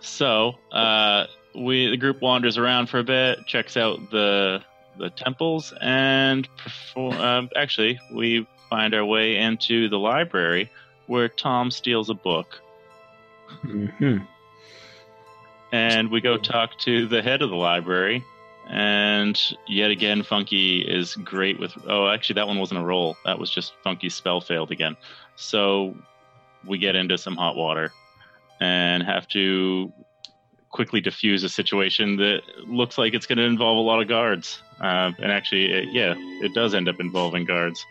So 0.00 0.54
uh, 0.72 1.26
we 1.54 1.88
the 1.88 1.96
group 1.96 2.22
wanders 2.22 2.56
around 2.56 2.88
for 2.88 2.98
a 3.00 3.04
bit, 3.04 3.46
checks 3.46 3.76
out 3.76 4.10
the 4.10 4.62
the 4.98 5.10
temples, 5.10 5.72
and 5.80 6.48
perform, 6.56 7.14
um, 7.20 7.50
actually 7.56 8.00
we 8.12 8.46
find 8.70 8.94
our 8.94 9.04
way 9.04 9.36
into 9.36 9.88
the 9.88 9.98
library 9.98 10.70
where 11.06 11.28
Tom 11.28 11.70
steals 11.70 12.10
a 12.10 12.14
book, 12.14 12.60
hmm 13.62 14.18
and 15.74 16.08
we 16.08 16.20
go 16.20 16.36
talk 16.36 16.78
to 16.78 17.08
the 17.08 17.20
head 17.20 17.42
of 17.42 17.50
the 17.50 17.56
library. 17.56 18.24
And 18.68 19.38
yet 19.66 19.90
again, 19.90 20.22
Funky 20.22 20.80
is 20.80 21.16
great 21.16 21.58
with. 21.58 21.72
Oh, 21.88 22.08
actually, 22.08 22.34
that 22.34 22.46
one 22.46 22.60
wasn't 22.60 22.80
a 22.80 22.84
roll. 22.84 23.16
That 23.24 23.40
was 23.40 23.50
just 23.50 23.74
Funky's 23.82 24.14
spell 24.14 24.40
failed 24.40 24.70
again. 24.70 24.96
So 25.34 25.96
we 26.64 26.78
get 26.78 26.94
into 26.94 27.18
some 27.18 27.36
hot 27.36 27.56
water 27.56 27.92
and 28.60 29.02
have 29.02 29.26
to 29.28 29.92
quickly 30.74 31.00
diffuse 31.00 31.44
a 31.44 31.48
situation 31.48 32.16
that 32.16 32.42
looks 32.66 32.98
like 32.98 33.14
it's 33.14 33.26
going 33.26 33.38
to 33.38 33.44
involve 33.44 33.76
a 33.78 33.80
lot 33.80 34.02
of 34.02 34.08
guards. 34.08 34.60
Uh, 34.80 35.12
and 35.18 35.30
actually, 35.30 35.66
it, 35.72 35.88
yeah, 35.92 36.14
it 36.42 36.52
does 36.52 36.74
end 36.74 36.88
up 36.88 36.98
involving 36.98 37.44
guards. 37.44 37.86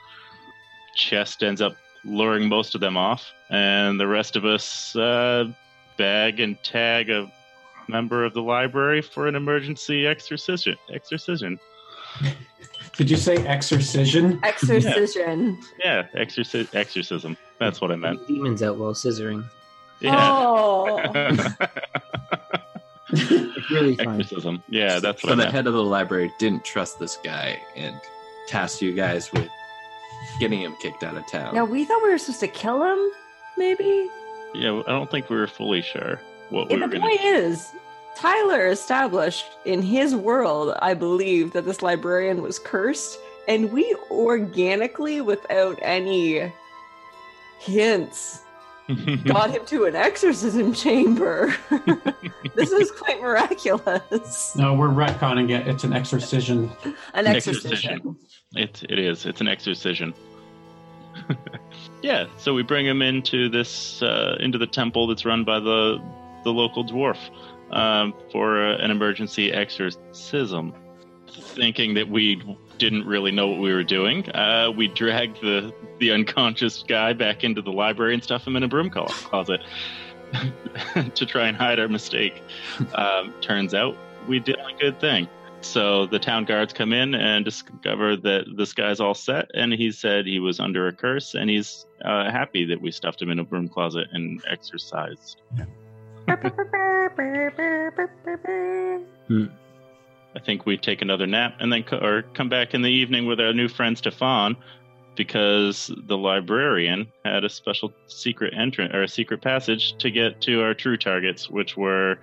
Chest 0.94 1.44
ends 1.44 1.62
up 1.62 1.78
luring 2.04 2.50
most 2.50 2.76
of 2.76 2.82
them 2.82 2.98
off, 2.98 3.32
and 3.50 3.98
the 3.98 4.06
rest 4.06 4.36
of 4.36 4.44
us 4.44 4.94
uh, 4.98 5.46
bag 5.98 6.42
and 6.42 6.62
tag 6.62 7.10
a 7.10 7.32
member 7.88 8.26
of 8.26 8.34
the 8.34 8.42
library 8.42 9.02
for 9.02 9.28
an 9.28 9.36
emergency 9.36 10.06
exorcism. 10.06 10.76
Exorcism. 10.94 11.58
Did 12.98 13.10
you 13.10 13.18
say 13.18 13.38
exorcism? 13.48 14.42
Exorcism. 14.44 15.58
Yeah, 15.84 16.04
exorci- 16.16 16.76
exorcism. 16.76 17.38
That's 17.60 17.80
what 17.80 17.92
I 17.92 17.96
meant. 17.96 18.28
Demons 18.28 18.62
out 18.62 18.78
while 18.78 18.94
scissoring. 18.94 19.46
Yeah. 20.02 20.16
Oh. 20.20 21.00
It's 23.14 23.72
really 23.72 23.96
fun. 23.96 24.20
exorcism. 24.20 24.64
Yeah, 24.70 25.00
that's 25.00 25.22
So 25.22 25.30
what 25.30 25.40
I 25.40 25.46
the 25.46 25.52
head 25.52 25.68
of 25.68 25.74
the 25.74 25.84
library 25.84 26.34
didn't 26.40 26.66
trust 26.66 27.00
this 27.00 27.18
guy 27.24 27.62
and 27.76 27.96
tasked 28.48 28.82
you 28.82 28.94
guys 28.94 29.32
with 29.32 29.48
getting 30.40 30.62
him 30.62 30.76
kicked 30.82 31.04
out 31.04 31.16
of 31.18 31.26
town. 31.28 31.54
now, 31.56 31.66
we 31.66 31.86
thought 31.86 32.02
we 32.04 32.10
were 32.10 32.18
supposed 32.18 32.40
to 32.42 32.48
kill 32.48 32.84
him, 32.84 33.00
maybe? 33.58 34.10
Yeah, 34.54 34.82
I 34.86 34.92
don't 34.92 35.10
think 35.10 35.30
we 35.30 35.36
were 35.36 35.48
fully 35.48 35.82
sure 35.82 36.20
what 36.50 36.68
we 36.68 36.74
And 36.74 36.82
were 36.82 36.88
the 36.90 36.98
going 37.00 37.10
point 37.18 37.22
to 37.22 37.28
is, 37.28 37.72
Tyler 38.16 38.68
established 38.68 39.46
in 39.66 39.82
his 39.82 40.16
world, 40.16 40.76
I 40.82 40.94
believe, 40.94 41.54
that 41.54 41.66
this 41.66 41.82
librarian 41.82 42.42
was 42.42 42.60
cursed, 42.60 43.18
and 43.48 43.72
we 43.72 43.96
organically, 44.12 45.20
without 45.22 45.80
any 45.82 46.52
hints, 47.60 48.40
do. 48.40 48.43
got 49.26 49.52
him 49.52 49.66
to 49.66 49.86
an 49.86 49.96
exorcism 49.96 50.74
chamber. 50.74 51.56
this 52.56 52.72
is 52.72 52.92
quite 52.92 53.22
miraculous. 53.22 54.56
No, 54.56 54.74
we're 54.74 54.90
retconning 54.90 55.52
it. 55.52 55.68
It's 55.68 55.84
an 55.84 55.94
exorcism. 55.94 56.72
An 57.14 57.28
Exorcism. 57.28 57.72
exorcism. 57.72 58.20
It 58.56 58.84
it 58.90 59.00
is. 59.00 59.26
It's 59.26 59.42
an 59.42 59.48
exorcism. 59.48 60.14
yeah. 62.02 62.26
So 62.38 62.54
we 62.54 62.64
bring 62.64 62.86
him 62.86 63.02
into 63.02 63.50
this 63.50 64.02
uh, 64.02 64.36
into 64.40 64.58
the 64.58 64.68
temple 64.68 65.08
that's 65.08 65.26
run 65.26 65.44
by 65.44 65.60
the 65.60 66.04
the 66.44 66.52
local 66.52 66.84
dwarf 66.84 67.18
um, 67.72 68.14
for 68.32 68.62
uh, 68.62 68.78
an 68.78 68.92
emergency 68.92 69.52
exorcism. 69.52 70.74
Thinking 71.30 71.94
that 71.96 72.10
we 72.10 72.44
didn't 72.78 73.06
really 73.06 73.32
know 73.32 73.48
what 73.48 73.60
we 73.60 73.74
were 73.74 73.84
doing, 73.84 74.30
uh, 74.32 74.72
we 74.76 74.88
dragged 74.88 75.42
the 75.42 75.74
the 76.00 76.12
unconscious 76.12 76.84
guy 76.88 77.14
back 77.14 77.44
into 77.44 77.62
the 77.62 77.72
library 77.72 78.14
and 78.14 78.24
stuff 78.24 78.46
him 78.46 78.56
in 78.56 78.64
a 78.64 78.68
broom 78.68 78.90
closet 78.90 79.62
to 81.16 81.26
try 81.26 81.48
and 81.48 81.56
hide 81.56 81.80
our 81.80 81.88
mistake. 81.88 82.42
Um, 82.96 83.34
turns 83.42 83.74
out 83.74 83.96
we 84.28 84.40
did 84.40 84.58
a 84.58 84.74
good 84.80 85.00
thing. 85.00 85.28
So 85.62 86.06
the 86.06 86.20
town 86.20 86.44
guards 86.44 86.74
come 86.74 86.92
in 86.92 87.16
and 87.16 87.46
discover 87.46 88.18
that 88.18 88.46
this 88.58 88.74
guy's 88.74 89.00
all 89.00 89.14
set, 89.14 89.50
and 89.54 89.72
he 89.72 89.92
said 89.92 90.26
he 90.26 90.40
was 90.40 90.60
under 90.60 90.88
a 90.88 90.92
curse, 90.92 91.36
and 91.36 91.50
he's 91.50 91.86
uh, 92.04 92.30
happy 92.30 92.66
that 92.66 92.82
we 92.82 92.92
stuffed 92.92 93.22
him 93.22 93.30
in 93.30 93.40
a 93.40 93.46
broom 93.46 93.70
closet 93.70 94.08
and 94.12 94.44
exercised. 94.50 95.42
I 100.36 100.40
think 100.40 100.66
we 100.66 100.78
take 100.78 101.02
another 101.02 101.28
nap 101.28 101.56
and 101.60 101.72
then 101.72 101.84
co- 101.84 101.98
or 101.98 102.24
come 102.34 102.50
back 102.50 102.74
in 102.74 102.82
the 102.82 102.90
evening 102.90 103.26
with 103.26 103.40
our 103.40 103.54
new 103.54 103.68
friend 103.68 103.98
Stefan, 103.98 104.56
because 105.16 105.92
the 106.08 106.18
librarian 106.18 107.08
had 107.24 107.44
a 107.44 107.50
special 107.50 107.94
secret 108.08 108.54
entrance 108.58 108.94
or 108.94 109.04
a 109.04 109.08
secret 109.08 109.42
passage 109.42 109.96
to 109.98 110.10
get 110.10 110.42
to 110.42 110.62
our 110.62 110.74
true 110.74 110.98
targets, 110.98 111.50
which 111.50 111.78
were 111.78 112.18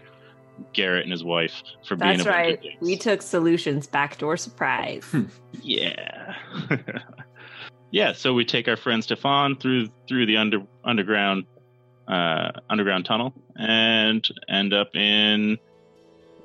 Garrett 0.73 1.05
and 1.05 1.13
his 1.13 1.25
wife 1.25 1.63
for 1.87 1.97
being 1.97 2.19
That's 2.19 2.23
a 2.23 2.25
bunch 2.25 2.55
of 2.55 2.65
right. 2.65 2.77
We 2.81 2.97
took 2.97 3.23
solutions 3.23 3.87
backdoor 3.87 4.37
surprise. 4.37 5.05
Yeah. 5.63 6.35
yeah, 7.91 8.13
so 8.13 8.35
we 8.35 8.45
take 8.45 8.69
our 8.69 8.77
friend 8.77 9.03
Stefan 9.03 9.57
through 9.57 9.89
through 10.09 10.27
the 10.27 10.37
under 10.37 10.63
underground 10.85 11.45
uh, 12.09 12.53
underground 12.69 13.05
tunnel 13.05 13.35
and 13.57 14.27
end 14.49 14.73
up 14.73 14.95
in 14.95 15.59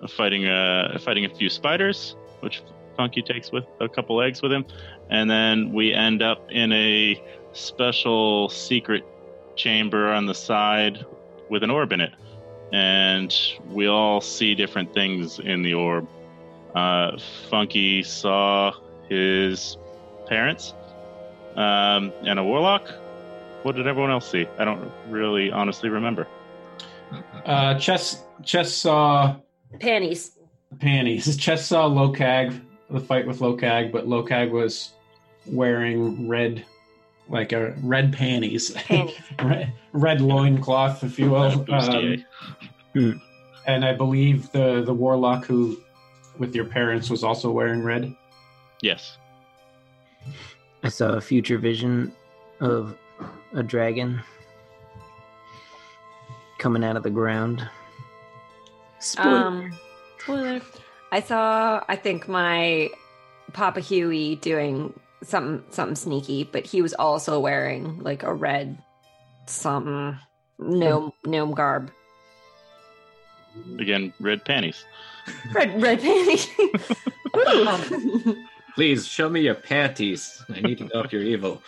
fighting 0.09 0.45
uh 0.45 0.97
fighting 1.01 1.25
a 1.25 1.29
few 1.29 1.49
spiders, 1.49 2.15
which 2.41 2.61
Funky 2.97 3.21
takes 3.21 3.51
with 3.51 3.65
a 3.81 3.89
couple 3.89 4.21
eggs 4.21 4.41
with 4.41 4.51
him, 4.51 4.65
and 5.09 5.29
then 5.29 5.73
we 5.73 5.93
end 5.93 6.21
up 6.21 6.49
in 6.49 6.71
a 6.71 7.21
special 7.53 8.49
secret 8.49 9.03
chamber 9.55 10.11
on 10.11 10.25
the 10.25 10.33
side 10.33 11.05
with 11.49 11.63
an 11.63 11.69
orb 11.69 11.91
in 11.91 12.01
it, 12.01 12.13
and 12.71 13.35
we 13.69 13.87
all 13.87 14.21
see 14.21 14.55
different 14.55 14.93
things 14.93 15.39
in 15.39 15.61
the 15.61 15.73
orb. 15.73 16.07
Uh, 16.73 17.17
Funky 17.49 18.03
saw 18.03 18.73
his 19.09 19.77
parents 20.27 20.73
um, 21.55 22.11
and 22.23 22.39
a 22.39 22.43
warlock. 22.43 22.89
What 23.63 23.75
did 23.75 23.87
everyone 23.87 24.11
else 24.11 24.29
see? 24.29 24.45
I 24.57 24.65
don't 24.65 24.91
really 25.09 25.51
honestly 25.51 25.89
remember. 25.89 26.27
Uh, 27.45 27.77
Chess 27.79 28.23
Chess 28.43 28.73
saw 28.73 29.35
Panties. 29.79 30.31
panties. 30.79 31.35
Chess 31.37 31.65
saw 31.65 31.89
Lokag, 31.89 32.61
the 32.89 32.99
fight 32.99 33.27
with 33.27 33.39
Lokag, 33.39 33.91
but 33.91 34.07
Lokag 34.07 34.51
was 34.51 34.91
wearing 35.45 36.27
red, 36.27 36.65
like 37.29 37.51
a 37.51 37.71
red 37.83 38.13
panties, 38.13 38.71
Panties. 38.71 39.15
red, 39.43 39.73
red 39.93 40.21
loincloth, 40.21 41.03
if 41.03 41.19
you 41.19 41.31
will. 41.31 41.65
Um, 41.71 43.21
and 43.67 43.83
I 43.83 43.93
believe 43.93 44.51
the 44.51 44.83
the 44.83 44.93
warlock 44.93 45.45
who, 45.45 45.81
with 46.37 46.55
your 46.55 46.65
parents, 46.65 47.09
was 47.09 47.23
also 47.23 47.51
wearing 47.51 47.83
red. 47.83 48.15
yes. 48.81 49.17
I 50.83 50.89
saw 50.89 51.13
a 51.13 51.21
future 51.21 51.57
vision 51.57 52.13
of 52.59 52.95
a 53.53 53.63
dragon 53.63 54.21
coming 56.59 56.83
out 56.83 56.95
of 56.95 57.01
the 57.03 57.09
ground. 57.09 57.67
Spoiler. 58.99 59.37
Um, 59.37 59.73
spoiler. 60.19 60.61
I 61.11 61.21
saw. 61.21 61.83
I 61.87 61.95
think 61.95 62.27
my 62.27 62.89
Papa 63.53 63.79
Huey 63.79 64.35
doing 64.35 64.93
something 65.23 65.63
something 65.69 65.95
sneaky, 65.95 66.43
but 66.43 66.65
he 66.65 66.81
was 66.81 66.93
also 66.93 67.39
wearing 67.39 67.99
like 67.99 68.23
a 68.23 68.33
red 68.33 68.77
something 69.47 70.17
gnome 70.59 71.11
gnome 71.25 71.53
garb. 71.53 71.91
Again, 73.79 74.13
red 74.19 74.43
panties. 74.43 74.83
Red 75.53 75.81
red 75.81 76.01
panties. 76.01 76.49
Please 78.75 79.07
show 79.07 79.29
me 79.29 79.41
your 79.41 79.55
panties. 79.55 80.43
I 80.49 80.59
need 80.59 80.77
to 80.79 80.83
know 80.85 81.01
if 81.01 81.13
you're 81.13 81.23
evil. 81.23 81.61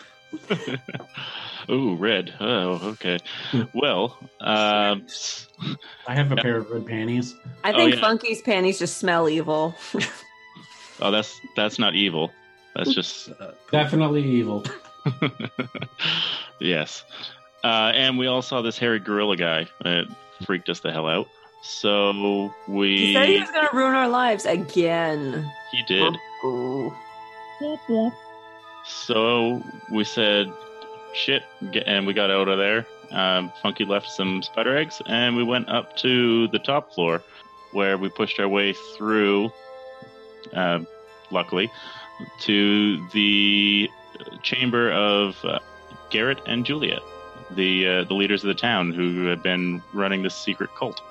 Ooh, 1.69 1.95
red. 1.95 2.33
Oh, 2.39 2.79
okay. 2.93 3.19
well, 3.73 4.17
um, 4.41 5.05
I 6.07 6.13
have 6.15 6.31
a 6.31 6.35
Yeah. 6.35 6.41
pair 6.41 6.57
of 6.57 6.69
red 6.69 6.85
panties. 6.85 7.35
I 7.63 7.71
Oh, 7.71 7.77
think 7.77 7.95
yeah. 7.95 8.01
Funky's 8.01 8.41
panties 8.41 8.79
just 8.79 8.97
smell 8.97 9.27
evil. 9.29 9.75
oh, 11.01 11.11
that's 11.11 11.39
that's 11.55 11.77
not 11.79 11.95
evil. 11.95 12.31
That's 12.75 12.93
just 12.93 13.29
Uh, 13.39 13.51
Definitely 13.71 14.23
evil. 14.23 14.63
yes. 16.59 17.03
Uh, 17.63 17.91
and 17.95 18.17
we 18.17 18.27
all 18.27 18.41
saw 18.41 18.61
this 18.61 18.77
hairy 18.77 18.99
gorilla 18.99 19.35
guy. 19.35 19.67
It 19.83 20.07
freaked 20.45 20.69
us 20.69 20.79
the 20.79 20.91
hell 20.91 21.07
out. 21.07 21.27
So 21.63 22.53
we 22.67 22.97
he 22.97 23.13
said 23.13 23.27
he 23.29 23.39
was 23.39 23.49
gonna 23.51 23.69
ruin 23.73 23.95
our 23.95 24.07
lives 24.07 24.45
again. 24.45 25.49
he 25.71 25.81
did. 25.87 26.13
Ooh. 26.45 26.93
So 28.87 29.61
we 29.91 30.03
said, 30.03 30.51
shit, 31.13 31.43
and 31.85 32.07
we 32.07 32.13
got 32.13 32.31
out 32.31 32.47
of 32.47 32.57
there. 32.57 32.85
Um, 33.11 33.51
Funky 33.61 33.85
left 33.85 34.09
some 34.09 34.43
spider 34.43 34.77
eggs, 34.77 35.01
and 35.05 35.35
we 35.35 35.43
went 35.43 35.69
up 35.69 35.95
to 35.97 36.47
the 36.49 36.59
top 36.59 36.93
floor 36.93 37.23
where 37.71 37.97
we 37.97 38.09
pushed 38.09 38.39
our 38.39 38.47
way 38.47 38.73
through, 38.95 39.51
uh, 40.53 40.79
luckily, 41.31 41.71
to 42.41 43.07
the 43.09 43.89
chamber 44.41 44.91
of 44.91 45.37
uh, 45.43 45.59
Garrett 46.09 46.39
and 46.45 46.65
Juliet, 46.65 47.01
the, 47.51 47.87
uh, 47.87 48.03
the 48.05 48.13
leaders 48.13 48.43
of 48.43 48.47
the 48.47 48.55
town 48.55 48.91
who 48.91 49.25
had 49.25 49.43
been 49.43 49.81
running 49.93 50.23
this 50.23 50.35
secret 50.35 50.69
cult. 50.75 51.01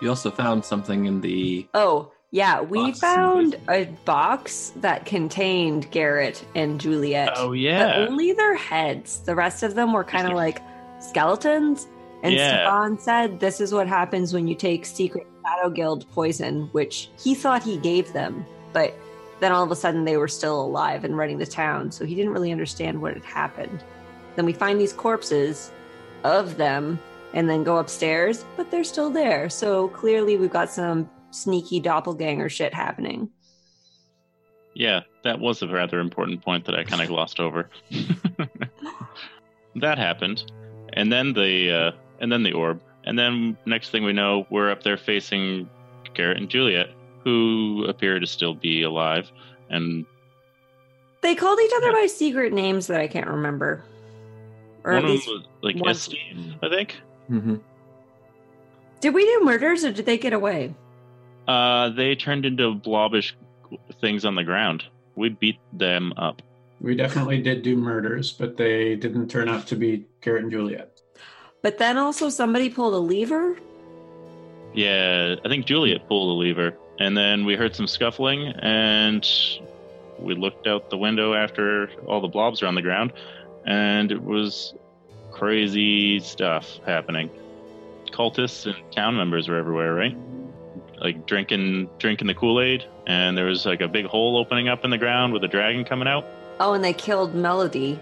you 0.00 0.08
also 0.08 0.30
found 0.30 0.64
something 0.64 1.06
in 1.06 1.20
the. 1.20 1.66
Oh, 1.74 2.10
yeah, 2.34 2.62
we 2.62 2.80
Box. 2.80 2.98
found 2.98 3.56
a 3.68 3.84
box 4.04 4.72
that 4.80 5.06
contained 5.06 5.88
Garrett 5.92 6.44
and 6.56 6.80
Juliet. 6.80 7.30
Oh, 7.36 7.52
But 7.94 8.08
only 8.08 8.32
their 8.32 8.56
heads. 8.56 9.20
The 9.20 9.36
rest 9.36 9.62
of 9.62 9.76
them 9.76 9.92
were 9.92 10.02
kind 10.02 10.26
of 10.26 10.32
like 10.44 10.60
skeletons. 10.98 11.86
And 12.24 12.34
Yeah. 12.34 12.48
Stefan 12.48 12.98
said 12.98 13.38
this 13.38 13.60
is 13.60 13.72
what 13.72 13.86
happens 13.86 14.34
when 14.34 14.48
you 14.48 14.56
take 14.56 14.84
secret 14.84 15.28
Shadow 15.46 15.70
Guild 15.70 16.10
poison, 16.10 16.68
which 16.72 17.08
he 17.22 17.36
thought 17.36 17.62
he 17.62 17.76
gave 17.76 18.12
them, 18.12 18.44
but 18.72 18.92
then 19.38 19.52
all 19.52 19.62
of 19.62 19.70
a 19.70 19.76
sudden 19.76 20.04
they 20.04 20.16
were 20.16 20.26
still 20.26 20.60
alive 20.60 21.04
and 21.04 21.16
running 21.16 21.38
the 21.38 21.46
town, 21.46 21.92
so 21.92 22.04
he 22.04 22.16
didn't 22.16 22.32
really 22.32 22.50
understand 22.50 23.00
what 23.00 23.14
had 23.14 23.24
happened. 23.24 23.84
Then 24.34 24.44
we 24.44 24.52
find 24.52 24.80
these 24.80 24.92
corpses 24.92 25.70
of 26.24 26.56
them 26.56 26.98
and 27.32 27.48
then 27.48 27.62
go 27.62 27.76
upstairs, 27.76 28.44
but 28.56 28.72
they're 28.72 28.82
still 28.82 29.10
there. 29.10 29.48
So 29.48 29.86
clearly 29.88 30.36
we've 30.36 30.52
got 30.52 30.68
some 30.68 31.08
sneaky 31.34 31.80
doppelganger 31.80 32.48
shit 32.48 32.72
happening. 32.74 33.28
Yeah, 34.74 35.00
that 35.22 35.38
was 35.40 35.62
a 35.62 35.68
rather 35.68 36.00
important 36.00 36.42
point 36.42 36.64
that 36.64 36.74
I 36.74 36.84
kind 36.84 37.00
of 37.02 37.08
glossed 37.08 37.38
over. 37.40 37.70
that 39.76 39.98
happened, 39.98 40.50
and 40.92 41.12
then 41.12 41.32
the 41.32 41.70
uh, 41.70 41.90
and 42.20 42.30
then 42.32 42.42
the 42.42 42.52
orb, 42.52 42.80
and 43.04 43.18
then 43.18 43.56
next 43.66 43.90
thing 43.90 44.04
we 44.04 44.12
know, 44.12 44.46
we're 44.50 44.70
up 44.70 44.82
there 44.82 44.96
facing 44.96 45.68
Garrett 46.14 46.38
and 46.38 46.48
Juliet, 46.48 46.88
who 47.22 47.84
appear 47.88 48.18
to 48.18 48.26
still 48.26 48.54
be 48.54 48.82
alive, 48.82 49.30
and 49.70 50.04
They 51.22 51.34
called 51.34 51.58
each 51.60 51.72
other 51.76 51.92
by 51.92 52.06
secret 52.06 52.52
names 52.52 52.86
that 52.88 53.00
I 53.00 53.06
can't 53.08 53.28
remember. 53.28 53.84
Or 54.84 54.92
one 54.92 54.98
at 54.98 55.04
of 55.04 55.10
least 55.10 55.26
them 55.26 55.34
was 55.36 55.46
like 55.62 55.76
one- 55.76 55.90
Estine, 55.90 56.56
I 56.62 56.68
think. 56.68 56.96
Mhm. 57.30 57.60
Did 59.00 59.14
we 59.14 59.24
do 59.24 59.40
murders 59.44 59.84
or 59.84 59.92
did 59.92 60.04
they 60.06 60.18
get 60.18 60.32
away? 60.32 60.74
Uh, 61.46 61.90
they 61.90 62.14
turned 62.14 62.46
into 62.46 62.74
blobbish 62.74 63.36
things 64.00 64.24
on 64.24 64.34
the 64.34 64.44
ground. 64.44 64.84
We 65.14 65.28
beat 65.28 65.58
them 65.72 66.12
up. 66.16 66.42
We 66.80 66.94
definitely 66.94 67.40
did 67.40 67.62
do 67.62 67.76
murders, 67.76 68.32
but 68.32 68.56
they 68.56 68.96
didn't 68.96 69.28
turn 69.28 69.48
out 69.48 69.66
to 69.68 69.76
be 69.76 70.06
Garrett 70.20 70.44
and 70.44 70.52
Juliet. 70.52 71.00
But 71.62 71.78
then 71.78 71.96
also 71.96 72.28
somebody 72.28 72.68
pulled 72.68 72.94
a 72.94 72.98
lever. 72.98 73.56
Yeah, 74.74 75.36
I 75.44 75.48
think 75.48 75.66
Juliet 75.66 76.08
pulled 76.08 76.36
a 76.36 76.38
lever, 76.38 76.76
and 76.98 77.16
then 77.16 77.44
we 77.44 77.54
heard 77.54 77.74
some 77.74 77.86
scuffling, 77.86 78.48
and 78.58 79.26
we 80.18 80.34
looked 80.34 80.66
out 80.66 80.90
the 80.90 80.98
window 80.98 81.32
after 81.32 81.88
all 82.06 82.20
the 82.20 82.28
blobs 82.28 82.62
are 82.62 82.66
on 82.66 82.74
the 82.74 82.82
ground, 82.82 83.12
and 83.64 84.10
it 84.10 84.22
was 84.22 84.74
crazy 85.30 86.20
stuff 86.20 86.80
happening. 86.84 87.30
Cultists 88.10 88.66
and 88.66 88.76
town 88.92 89.16
members 89.16 89.48
were 89.48 89.56
everywhere, 89.56 89.94
right? 89.94 90.16
Like 91.04 91.26
drinking 91.26 91.90
drinking 91.98 92.26
the 92.28 92.34
Kool 92.34 92.60
Aid, 92.62 92.84
and 93.06 93.36
there 93.36 93.44
was 93.44 93.66
like 93.66 93.82
a 93.82 93.88
big 93.88 94.06
hole 94.06 94.38
opening 94.38 94.68
up 94.68 94.84
in 94.84 94.90
the 94.90 94.96
ground 94.96 95.34
with 95.34 95.44
a 95.44 95.48
dragon 95.48 95.84
coming 95.84 96.08
out. 96.08 96.24
Oh, 96.58 96.72
and 96.72 96.82
they 96.82 96.94
killed 96.94 97.34
Melody. 97.34 98.00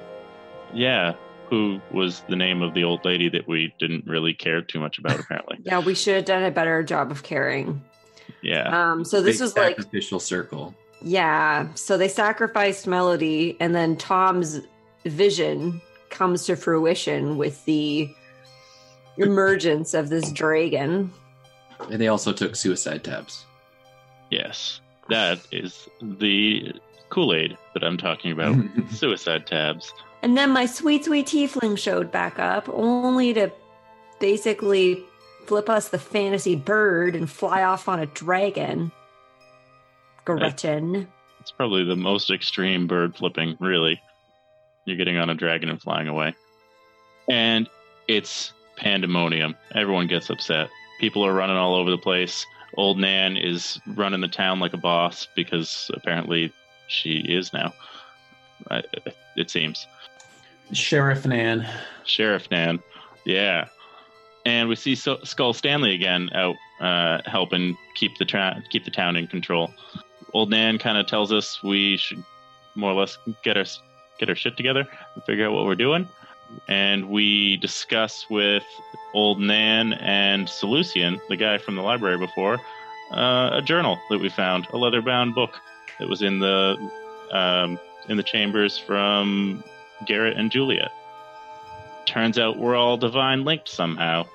Yeah, 0.72 1.14
who 1.50 1.80
was 1.90 2.20
the 2.28 2.36
name 2.36 2.62
of 2.62 2.74
the 2.74 2.84
old 2.84 3.04
lady 3.04 3.28
that 3.30 3.48
we 3.48 3.74
didn't 3.80 4.06
really 4.06 4.32
care 4.34 4.62
too 4.62 4.78
much 4.78 4.98
about, 4.98 5.18
apparently. 5.18 5.58
Yeah, 5.64 5.80
we 5.80 5.94
should 5.96 6.14
have 6.14 6.24
done 6.24 6.44
a 6.44 6.50
better 6.52 6.82
job 6.84 7.10
of 7.10 7.24
caring. 7.24 7.82
Yeah. 8.40 8.68
Um, 8.92 9.04
so 9.04 9.20
this 9.20 9.38
Big 9.38 9.42
was 9.42 9.56
like, 9.56 9.78
official 9.78 10.20
circle. 10.20 10.72
yeah. 11.00 11.66
So 11.74 11.98
they 11.98 12.08
sacrificed 12.08 12.86
Melody, 12.86 13.56
and 13.58 13.74
then 13.74 13.96
Tom's 13.96 14.60
vision 15.04 15.82
comes 16.10 16.46
to 16.46 16.54
fruition 16.54 17.36
with 17.36 17.64
the 17.64 18.08
emergence 19.18 19.92
of 19.92 20.08
this 20.08 20.30
dragon. 20.30 21.12
And 21.90 22.00
they 22.00 22.08
also 22.08 22.32
took 22.32 22.56
suicide 22.56 23.04
tabs. 23.04 23.44
Yes, 24.30 24.80
that 25.08 25.40
is 25.50 25.88
the 26.00 26.72
Kool 27.10 27.34
Aid 27.34 27.58
that 27.74 27.84
I'm 27.84 27.98
talking 27.98 28.32
about. 28.32 28.56
Suicide 28.90 29.46
tabs. 29.46 29.92
And 30.22 30.38
then 30.38 30.50
my 30.50 30.66
sweet, 30.66 31.04
sweet 31.04 31.26
tiefling 31.26 31.76
showed 31.76 32.10
back 32.10 32.38
up, 32.38 32.68
only 32.70 33.34
to 33.34 33.52
basically 34.20 35.04
flip 35.46 35.68
us 35.68 35.88
the 35.88 35.98
fantasy 35.98 36.54
bird 36.54 37.14
and 37.14 37.28
fly 37.28 37.62
off 37.62 37.88
on 37.88 37.98
a 37.98 38.06
dragon. 38.06 38.92
Gretchen. 40.24 41.08
It's 41.40 41.50
probably 41.50 41.84
the 41.84 41.96
most 41.96 42.30
extreme 42.30 42.86
bird 42.86 43.16
flipping, 43.16 43.56
really. 43.58 44.00
You're 44.84 44.96
getting 44.96 45.18
on 45.18 45.28
a 45.28 45.34
dragon 45.34 45.68
and 45.68 45.82
flying 45.82 46.08
away. 46.08 46.34
And 47.28 47.68
it's 48.08 48.52
pandemonium. 48.76 49.56
Everyone 49.74 50.06
gets 50.06 50.30
upset. 50.30 50.70
People 51.02 51.26
are 51.26 51.34
running 51.34 51.56
all 51.56 51.74
over 51.74 51.90
the 51.90 51.98
place. 51.98 52.46
Old 52.76 52.96
Nan 52.96 53.36
is 53.36 53.80
running 53.88 54.20
the 54.20 54.28
town 54.28 54.60
like 54.60 54.72
a 54.72 54.76
boss 54.76 55.26
because 55.34 55.90
apparently 55.94 56.52
she 56.86 57.18
is 57.18 57.52
now. 57.52 57.74
I, 58.70 58.84
it 59.34 59.50
seems. 59.50 59.84
Sheriff 60.72 61.26
Nan. 61.26 61.68
Sheriff 62.04 62.48
Nan. 62.52 62.78
Yeah. 63.24 63.66
And 64.46 64.68
we 64.68 64.76
see 64.76 64.94
so- 64.94 65.18
Skull 65.24 65.52
Stanley 65.52 65.92
again 65.92 66.30
out 66.34 66.54
uh, 66.80 67.20
helping 67.26 67.76
keep 67.96 68.16
the 68.18 68.24
tra- 68.24 68.62
keep 68.70 68.84
the 68.84 68.90
town 68.92 69.16
in 69.16 69.26
control. 69.26 69.74
Old 70.34 70.50
Nan 70.50 70.78
kind 70.78 70.98
of 70.98 71.08
tells 71.08 71.32
us 71.32 71.60
we 71.64 71.96
should 71.96 72.22
more 72.76 72.92
or 72.92 73.00
less 73.00 73.18
get 73.42 73.56
our 73.56 73.64
get 74.20 74.28
our 74.28 74.36
shit 74.36 74.56
together 74.56 74.86
and 75.16 75.24
figure 75.24 75.46
out 75.46 75.52
what 75.52 75.64
we're 75.64 75.74
doing. 75.74 76.08
And 76.68 77.08
we 77.08 77.56
discuss 77.56 78.26
with 78.30 78.62
Old 79.14 79.40
Nan 79.40 79.92
and 79.94 80.48
Seleucian, 80.48 81.20
the 81.28 81.36
guy 81.36 81.58
from 81.58 81.74
the 81.76 81.82
library 81.82 82.18
before, 82.18 82.58
uh, 83.10 83.50
a 83.52 83.62
journal 83.62 83.98
that 84.10 84.18
we 84.18 84.28
found, 84.28 84.66
a 84.72 84.76
leather-bound 84.76 85.34
book 85.34 85.60
that 85.98 86.08
was 86.08 86.22
in 86.22 86.38
the 86.38 86.76
um, 87.30 87.78
in 88.08 88.16
the 88.16 88.22
chambers 88.22 88.78
from 88.78 89.62
Garrett 90.06 90.36
and 90.36 90.50
Juliet 90.50 90.90
turns 92.06 92.38
out 92.38 92.58
we're 92.58 92.76
all 92.76 92.96
divine 92.96 93.44
linked 93.44 93.68
somehow. 93.68 94.26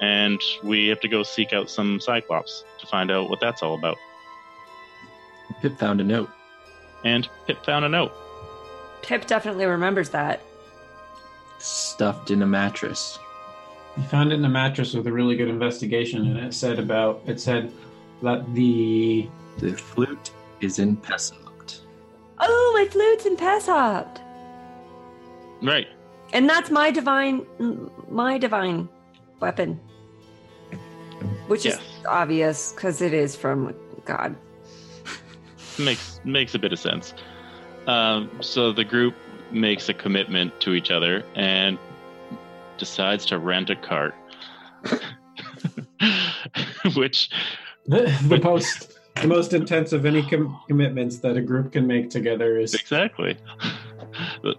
And 0.00 0.40
we 0.62 0.88
have 0.88 1.00
to 1.00 1.08
go 1.08 1.22
seek 1.22 1.52
out 1.52 1.70
some 1.70 2.00
Cyclops 2.00 2.64
to 2.80 2.86
find 2.86 3.10
out 3.10 3.30
what 3.30 3.40
that's 3.40 3.62
all 3.62 3.74
about. 3.74 3.96
Pip 5.60 5.78
found 5.78 6.00
a 6.00 6.04
note. 6.04 6.30
And 7.04 7.28
Pip 7.46 7.64
found 7.64 7.84
a 7.84 7.88
note. 7.88 8.12
Pip 9.02 9.26
definitely 9.26 9.64
remembers 9.64 10.10
that. 10.10 10.40
Stuffed 11.58 12.30
in 12.30 12.42
a 12.42 12.46
mattress. 12.46 13.18
You 13.96 14.02
found 14.04 14.32
it 14.32 14.36
in 14.36 14.44
a 14.44 14.48
mattress 14.48 14.94
with 14.94 15.06
a 15.06 15.12
really 15.12 15.36
good 15.36 15.48
investigation, 15.48 16.26
and 16.26 16.38
it 16.38 16.54
said 16.54 16.78
about 16.78 17.22
it 17.26 17.40
said 17.40 17.72
that 18.22 18.52
the 18.54 19.28
The 19.58 19.72
flute 19.76 20.30
is 20.60 20.78
in 20.78 20.96
Pessopt. 20.96 21.80
Oh, 22.38 22.72
my 22.74 22.86
flute's 22.90 23.26
in 23.26 23.36
Pessopt. 23.36 24.20
Right. 25.62 25.86
And 26.32 26.48
that's 26.48 26.70
my 26.70 26.90
divine, 26.90 27.44
my 28.10 28.38
divine 28.38 28.88
weapon. 29.40 29.78
Which 31.46 31.64
Yes. 31.66 31.74
is 31.76 32.06
obvious 32.06 32.72
because 32.72 33.02
it 33.02 33.12
is 33.12 33.36
from 33.36 33.74
God. 34.06 34.34
Makes 35.78 36.20
makes 36.24 36.54
a 36.54 36.58
bit 36.58 36.72
of 36.72 36.78
sense. 36.78 37.12
Um, 37.86 38.30
so 38.40 38.72
the 38.72 38.84
group 38.84 39.14
makes 39.50 39.88
a 39.88 39.94
commitment 39.94 40.58
to 40.60 40.72
each 40.72 40.90
other 40.90 41.24
and 41.34 41.78
decides 42.82 43.24
to 43.24 43.38
rent 43.38 43.70
a 43.70 43.76
cart. 43.76 44.12
Which 46.96 47.30
the, 47.86 48.12
the 48.26 48.40
most 48.42 48.98
the 49.14 49.28
most 49.28 49.52
intense 49.52 49.92
of 49.92 50.04
any 50.04 50.28
com- 50.28 50.60
commitments 50.66 51.18
that 51.18 51.36
a 51.36 51.40
group 51.40 51.70
can 51.70 51.86
make 51.86 52.10
together 52.10 52.58
is 52.58 52.74
exactly 52.74 53.36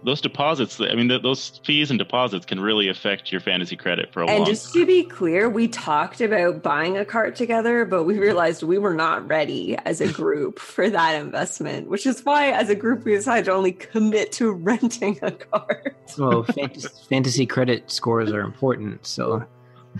those 0.02 0.20
deposits 0.20 0.80
i 0.80 0.94
mean 0.94 1.08
those 1.08 1.60
fees 1.64 1.90
and 1.90 1.98
deposits 1.98 2.46
can 2.46 2.60
really 2.60 2.88
affect 2.88 3.30
your 3.30 3.40
fantasy 3.40 3.76
credit 3.76 4.12
for 4.12 4.22
a 4.22 4.26
And 4.28 4.40
long 4.40 4.46
just 4.46 4.72
to 4.72 4.86
be 4.86 5.04
clear, 5.04 5.48
we 5.48 5.68
talked 5.68 6.20
about 6.20 6.62
buying 6.62 6.96
a 6.96 7.04
cart 7.04 7.36
together, 7.36 7.84
but 7.84 8.04
we 8.04 8.18
realized 8.18 8.62
we 8.62 8.78
were 8.78 8.94
not 8.94 9.26
ready 9.28 9.76
as 9.84 10.00
a 10.00 10.10
group 10.10 10.58
for 10.74 10.88
that 10.88 11.20
investment, 11.20 11.88
which 11.88 12.06
is 12.06 12.24
why, 12.24 12.50
as 12.50 12.68
a 12.70 12.74
group, 12.74 13.04
we 13.04 13.14
decided 13.14 13.46
to 13.46 13.52
only 13.52 13.72
commit 13.72 14.32
to 14.32 14.52
renting 14.52 15.18
a 15.22 15.32
cart. 15.32 15.96
Well, 16.18 16.42
fantasy, 16.54 16.88
fantasy 17.08 17.46
credit 17.46 17.90
scores 17.90 18.32
are 18.32 18.40
important, 18.40 19.06
so 19.06 19.44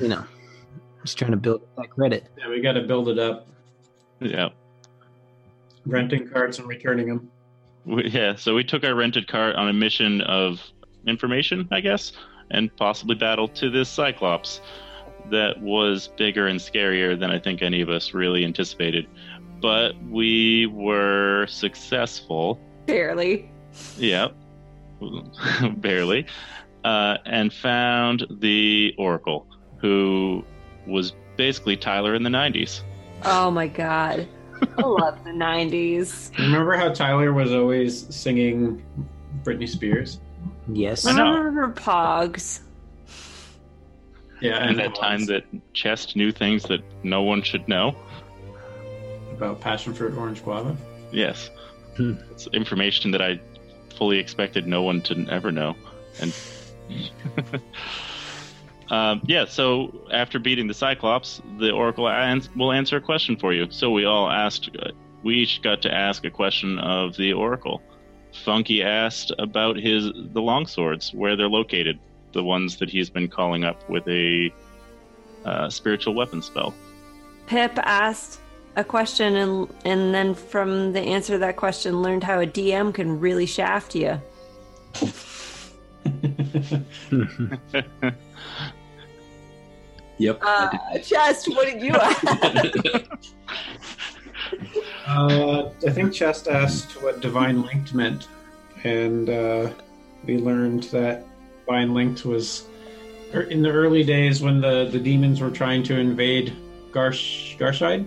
you 0.00 0.08
know, 0.08 0.24
just 1.02 1.18
trying 1.18 1.32
to 1.32 1.36
build 1.36 1.62
that 1.76 1.90
credit. 1.90 2.26
yeah, 2.38 2.48
we 2.48 2.60
got 2.60 2.72
to 2.72 2.82
build 2.82 3.08
it 3.08 3.18
up, 3.18 3.46
yeah 4.20 4.48
renting 5.86 6.28
carts 6.28 6.58
and 6.58 6.68
returning 6.68 7.08
them. 7.08 7.30
We- 7.86 8.08
yeah 8.10 8.36
so 8.36 8.54
we 8.54 8.64
took 8.64 8.84
our 8.84 8.94
rented 8.94 9.28
car 9.28 9.54
on 9.54 9.68
a 9.68 9.72
mission 9.72 10.20
of 10.22 10.60
information 11.06 11.68
i 11.70 11.80
guess 11.80 12.12
and 12.50 12.74
possibly 12.76 13.14
battle 13.14 13.48
to 13.48 13.70
this 13.70 13.88
cyclops 13.88 14.60
that 15.30 15.60
was 15.60 16.08
bigger 16.16 16.46
and 16.46 16.58
scarier 16.58 17.18
than 17.18 17.30
i 17.30 17.38
think 17.38 17.62
any 17.62 17.80
of 17.80 17.88
us 17.88 18.14
really 18.14 18.44
anticipated 18.44 19.06
but 19.60 19.92
we 20.10 20.66
were 20.66 21.46
successful 21.46 22.58
Barely. 22.86 23.48
Yep. 23.96 24.34
Barely. 25.76 26.26
Uh, 26.84 27.16
and 27.24 27.52
found 27.52 28.26
the 28.30 28.94
Oracle, 28.98 29.46
who 29.78 30.44
was 30.86 31.14
basically 31.36 31.76
Tyler 31.76 32.14
in 32.14 32.22
the 32.22 32.30
90s. 32.30 32.82
Oh 33.24 33.50
my 33.50 33.66
God. 33.66 34.28
I 34.78 34.82
love 34.82 35.22
the 35.24 35.30
90s. 35.30 36.36
Remember 36.38 36.76
how 36.76 36.90
Tyler 36.92 37.32
was 37.32 37.52
always 37.52 38.06
singing 38.14 38.84
Britney 39.42 39.68
Spears? 39.68 40.20
Yes. 40.72 41.06
I 41.06 41.12
know. 41.12 41.32
Remember 41.38 41.72
Pogs? 41.80 42.60
Yeah, 44.40 44.66
And 44.66 44.78
that 44.78 44.94
time 44.94 45.26
that 45.26 45.44
Chest 45.72 46.16
knew 46.16 46.30
things 46.32 46.64
that 46.64 46.80
no 47.02 47.22
one 47.22 47.42
should 47.42 47.66
know. 47.68 47.96
about 49.32 49.60
passion 49.60 49.94
fruit 49.94 50.16
orange 50.16 50.42
guava. 50.44 50.76
Yes. 51.12 51.50
Hmm. 51.96 52.14
It's 52.30 52.46
information 52.48 53.10
that 53.12 53.22
I 53.22 53.40
fully 53.96 54.18
expected 54.18 54.66
no 54.66 54.82
one 54.82 55.00
to 55.02 55.26
ever 55.30 55.50
know. 55.52 55.76
And 56.20 56.34
um, 58.90 59.22
yeah, 59.24 59.44
so 59.46 60.06
after 60.12 60.38
beating 60.38 60.66
the 60.66 60.74
Cyclops, 60.74 61.40
the 61.58 61.70
Oracle 61.70 62.08
ans- 62.08 62.50
will 62.54 62.72
answer 62.72 62.96
a 62.96 63.00
question 63.00 63.36
for 63.36 63.52
you. 63.52 63.66
So 63.70 63.90
we 63.90 64.04
all 64.04 64.30
asked, 64.30 64.70
uh, 64.78 64.90
we 65.22 65.36
each 65.36 65.62
got 65.62 65.80
to 65.82 65.92
ask 65.92 66.24
a 66.24 66.30
question 66.30 66.78
of 66.78 67.16
the 67.16 67.32
Oracle. 67.32 67.82
Funky 68.44 68.82
asked 68.82 69.32
about 69.38 69.76
his 69.76 70.06
the 70.06 70.40
longswords, 70.40 71.14
where 71.14 71.36
they're 71.36 71.48
located, 71.48 71.98
the 72.32 72.42
ones 72.42 72.76
that 72.78 72.90
he's 72.90 73.08
been 73.08 73.28
calling 73.28 73.64
up 73.64 73.88
with 73.88 74.06
a 74.08 74.52
uh, 75.44 75.70
spiritual 75.70 76.14
weapon 76.14 76.42
spell. 76.42 76.74
Pip 77.46 77.72
asked 77.78 78.40
a 78.76 78.82
question 78.82 79.36
and 79.36 79.68
and 79.84 80.12
then 80.12 80.34
from 80.34 80.92
the 80.92 81.00
answer 81.00 81.34
to 81.34 81.38
that 81.38 81.56
question 81.56 82.02
learned 82.02 82.24
how 82.24 82.40
a 82.40 82.46
DM 82.46 82.92
can 82.92 83.20
really 83.20 83.46
shaft 83.46 83.94
you. 83.94 84.20
Yep. 90.18 90.42
Uh, 90.42 90.98
Chest, 91.02 91.48
what 91.48 91.66
did 91.66 91.82
you 91.82 91.92
ask? 91.92 93.08
Uh, 95.06 95.70
I 95.86 95.90
think 95.90 96.12
Chest 96.12 96.48
asked 96.48 97.02
what 97.02 97.20
divine 97.20 97.62
linked 97.62 97.92
meant, 97.94 98.28
and 98.84 99.28
uh, 99.28 99.70
we 100.24 100.38
learned 100.38 100.84
that 100.84 101.26
divine 101.60 101.92
linked 101.92 102.24
was 102.24 102.64
er, 103.34 103.42
in 103.42 103.62
the 103.62 103.70
early 103.70 104.02
days 104.02 104.40
when 104.40 104.60
the, 104.60 104.88
the 104.90 104.98
demons 104.98 105.40
were 105.40 105.50
trying 105.50 105.82
to 105.84 105.98
invade 105.98 106.56
Garsh 106.90 107.58
Garshide. 107.58 108.06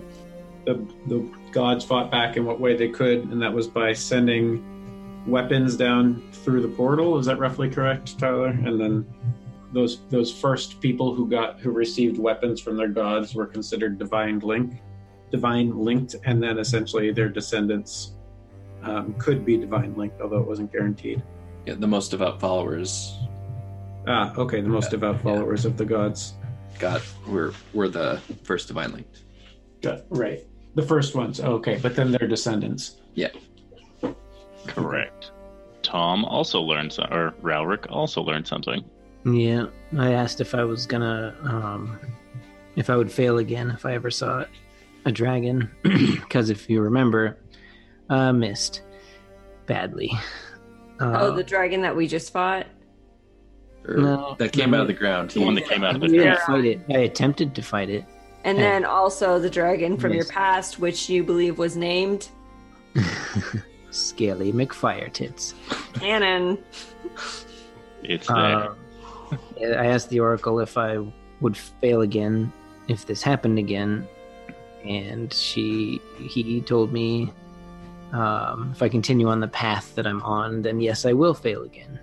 The 0.64 0.74
the 1.06 1.28
gods 1.52 1.84
fought 1.84 2.10
back 2.10 2.36
in 2.36 2.44
what 2.44 2.58
way 2.60 2.76
they 2.76 2.88
could, 2.88 3.24
and 3.24 3.40
that 3.42 3.52
was 3.52 3.68
by 3.68 3.92
sending 3.92 4.64
weapons 5.26 5.76
down 5.76 6.22
through 6.32 6.62
the 6.62 6.68
portal. 6.68 7.18
Is 7.18 7.26
that 7.26 7.38
roughly 7.38 7.68
correct, 7.68 8.18
Tyler? 8.18 8.48
And 8.48 8.80
then 8.80 9.06
those 9.72 10.00
those 10.08 10.32
first 10.32 10.80
people 10.80 11.14
who 11.14 11.28
got 11.28 11.60
who 11.60 11.70
received 11.70 12.18
weapons 12.18 12.60
from 12.60 12.76
their 12.76 12.88
gods 12.88 13.34
were 13.34 13.46
considered 13.46 13.98
divine 13.98 14.38
link 14.40 14.80
divine 15.30 15.76
linked, 15.78 16.14
and 16.24 16.42
then 16.42 16.58
essentially 16.58 17.12
their 17.12 17.28
descendants 17.28 18.12
um, 18.82 19.12
could 19.18 19.44
be 19.44 19.58
divine 19.58 19.94
linked, 19.94 20.18
although 20.22 20.38
it 20.38 20.46
wasn't 20.46 20.72
guaranteed. 20.72 21.22
Yeah, 21.66 21.74
the 21.74 21.86
most 21.86 22.12
devout 22.12 22.40
followers 22.40 23.14
Ah, 24.08 24.32
okay, 24.38 24.62
the 24.62 24.68
most 24.70 24.90
devout 24.90 25.20
followers 25.20 25.66
of 25.66 25.76
the 25.76 25.84
gods. 25.84 26.32
got 26.78 27.02
were 27.26 27.52
were 27.74 27.88
the 27.90 28.20
first 28.42 28.68
divine 28.68 28.92
linked. 28.92 29.24
Got, 29.82 30.04
right. 30.08 30.46
The 30.74 30.82
first 30.82 31.14
ones, 31.14 31.40
okay, 31.40 31.78
but 31.82 31.94
then 31.94 32.10
their 32.10 32.26
descendants. 32.26 32.96
Yeah. 33.14 33.28
Correct. 34.68 35.30
Tom 35.82 36.24
also 36.24 36.60
learned, 36.60 36.92
so- 36.92 37.06
or 37.10 37.34
Ralric 37.42 37.86
also 37.90 38.20
learned 38.22 38.46
something. 38.46 38.84
Yeah, 39.24 39.66
I 39.98 40.12
asked 40.12 40.40
if 40.40 40.54
I 40.54 40.64
was 40.64 40.86
gonna, 40.86 41.34
um, 41.42 41.98
if 42.76 42.88
I 42.90 42.96
would 42.96 43.10
fail 43.10 43.38
again 43.38 43.70
if 43.70 43.84
I 43.84 43.94
ever 43.94 44.10
saw 44.10 44.44
a 45.04 45.12
dragon, 45.12 45.70
because 45.82 46.50
if 46.50 46.68
you 46.70 46.80
remember, 46.80 47.38
uh, 48.10 48.32
missed 48.32 48.82
badly. 49.66 50.10
Uh, 51.00 51.16
oh, 51.20 51.30
the 51.34 51.42
dragon 51.44 51.80
that 51.82 51.94
we 51.94 52.06
just 52.06 52.32
fought. 52.32 52.66
No. 53.88 54.34
that 54.38 54.52
came 54.52 54.74
out 54.74 54.82
of 54.82 54.86
the 54.88 54.92
ground. 54.92 55.30
The 55.30 55.40
one 55.40 55.54
that 55.54 55.66
came 55.66 55.82
out 55.84 55.96
of 55.96 56.02
I 56.02 56.06
the 56.08 56.12
didn't 56.12 56.24
ground. 56.34 56.40
fight 56.46 56.64
it. 56.64 56.80
I 56.90 56.98
attempted 57.00 57.54
to 57.54 57.62
fight 57.62 57.88
it. 57.88 58.04
And 58.44 58.58
Yeah. 58.58 58.64
then 58.64 58.84
also 58.84 59.38
the 59.38 59.48
dragon 59.50 59.96
from 59.96 60.12
your 60.12 60.26
past, 60.26 60.78
which 60.78 61.08
you 61.08 61.22
believe 61.24 61.58
was 61.58 61.76
named 61.76 62.28
Scaly 63.98 64.52
McFire 64.52 65.12
tits. 65.12 65.54
Cannon. 65.94 66.58
It's 68.02 68.26
there. 68.26 68.36
Uh, 68.36 68.74
I 69.60 69.86
asked 69.86 70.08
the 70.08 70.20
oracle 70.20 70.60
if 70.60 70.78
I 70.78 70.98
would 71.40 71.56
fail 71.56 72.00
again 72.02 72.52
if 72.88 73.06
this 73.06 73.22
happened 73.22 73.58
again, 73.58 74.08
and 74.84 75.32
she 75.32 76.00
he 76.18 76.60
told 76.62 76.92
me 76.92 77.30
um, 78.12 78.70
if 78.74 78.82
I 78.82 78.88
continue 78.88 79.28
on 79.28 79.40
the 79.40 79.48
path 79.48 79.94
that 79.94 80.06
I'm 80.06 80.22
on, 80.22 80.62
then 80.62 80.80
yes, 80.80 81.04
I 81.04 81.12
will 81.12 81.34
fail 81.34 81.62
again. 81.62 82.00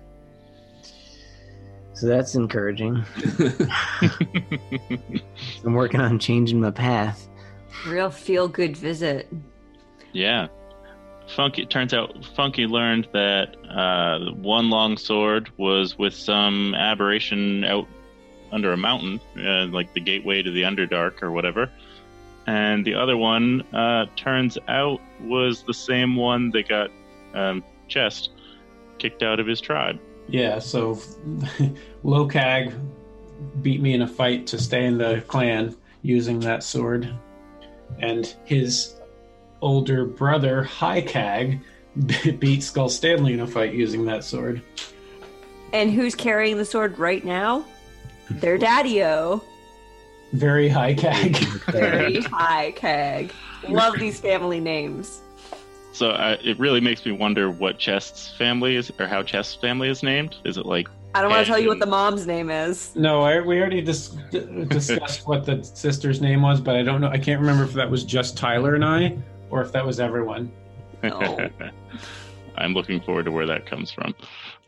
So 1.94 2.06
that's 2.06 2.34
encouraging. 2.34 3.04
I'm 5.64 5.74
working 5.74 6.00
on 6.00 6.18
changing 6.18 6.60
my 6.60 6.70
path. 6.70 7.28
Real 7.86 8.10
feel 8.10 8.48
good 8.48 8.76
visit. 8.76 9.28
Yeah. 10.12 10.48
Funky 11.34 11.62
it 11.62 11.70
turns 11.70 11.92
out 11.92 12.24
Funky 12.36 12.66
learned 12.66 13.08
that 13.12 13.56
uh, 13.68 14.32
one 14.32 14.70
long 14.70 14.96
sword 14.96 15.50
was 15.56 15.98
with 15.98 16.14
some 16.14 16.74
aberration 16.74 17.64
out 17.64 17.86
under 18.52 18.72
a 18.72 18.76
mountain, 18.76 19.20
uh, 19.38 19.66
like 19.66 19.92
the 19.92 20.00
gateway 20.00 20.42
to 20.42 20.50
the 20.50 20.62
Underdark 20.62 21.22
or 21.22 21.32
whatever. 21.32 21.70
And 22.46 22.84
the 22.84 22.94
other 22.94 23.16
one 23.16 23.62
uh, 23.74 24.06
turns 24.14 24.56
out 24.68 25.00
was 25.20 25.62
the 25.64 25.74
same 25.74 26.14
one 26.14 26.50
that 26.50 26.68
got 26.68 26.90
um, 27.34 27.64
Chest 27.88 28.30
kicked 28.98 29.22
out 29.22 29.40
of 29.40 29.46
his 29.46 29.60
tribe. 29.60 29.98
Yeah, 30.28 30.58
so 30.58 30.94
Lokag 32.04 32.78
beat 33.62 33.80
me 33.80 33.94
in 33.94 34.02
a 34.02 34.08
fight 34.08 34.46
to 34.48 34.58
stay 34.58 34.86
in 34.86 34.98
the 34.98 35.22
clan 35.26 35.76
using 36.02 36.40
that 36.40 36.62
sword. 36.62 37.12
And 37.98 38.34
his 38.44 38.95
older 39.60 40.04
brother, 40.04 40.64
Hykag, 40.64 41.60
beat 42.38 42.62
Skull 42.62 42.88
Stanley 42.88 43.32
in 43.32 43.40
a 43.40 43.46
fight 43.46 43.74
using 43.74 44.04
that 44.06 44.24
sword. 44.24 44.62
And 45.72 45.90
who's 45.90 46.14
carrying 46.14 46.56
the 46.56 46.64
sword 46.64 46.98
right 46.98 47.24
now? 47.24 47.64
Their 48.30 48.58
daddy-o. 48.58 49.42
Very 50.32 50.68
Hykag. 50.68 51.36
Very 51.72 52.20
high 52.22 52.72
keg. 52.72 53.32
Love 53.68 53.98
these 53.98 54.20
family 54.20 54.60
names. 54.60 55.20
So 55.92 56.10
I, 56.10 56.32
it 56.32 56.58
really 56.58 56.80
makes 56.80 57.04
me 57.06 57.12
wonder 57.12 57.50
what 57.50 57.78
Chest's 57.78 58.36
family 58.36 58.76
is, 58.76 58.92
or 58.98 59.06
how 59.06 59.22
Chest's 59.22 59.54
family 59.54 59.88
is 59.88 60.02
named. 60.02 60.36
Is 60.44 60.58
it 60.58 60.66
like 60.66 60.88
I 61.14 61.22
don't 61.22 61.30
want 61.30 61.46
to 61.46 61.50
tell 61.50 61.58
you 61.58 61.68
what 61.68 61.78
the 61.78 61.86
mom's 61.86 62.26
name 62.26 62.50
is. 62.50 62.94
no, 62.94 63.22
I, 63.22 63.40
we 63.40 63.58
already 63.58 63.80
dis- 63.80 64.10
discussed 64.68 65.26
what 65.26 65.46
the 65.46 65.64
sister's 65.64 66.20
name 66.20 66.42
was, 66.42 66.60
but 66.60 66.76
I 66.76 66.82
don't 66.82 67.00
know. 67.00 67.08
I 67.08 67.16
can't 67.16 67.40
remember 67.40 67.64
if 67.64 67.72
that 67.72 67.90
was 67.90 68.04
just 68.04 68.36
Tyler 68.36 68.74
and 68.74 68.84
I, 68.84 69.16
or 69.50 69.62
if 69.62 69.72
that 69.72 69.84
was 69.84 70.00
everyone. 70.00 70.50
No. 71.02 71.50
I'm 72.58 72.72
looking 72.72 73.00
forward 73.00 73.26
to 73.26 73.32
where 73.32 73.46
that 73.46 73.66
comes 73.66 73.90
from, 73.90 74.14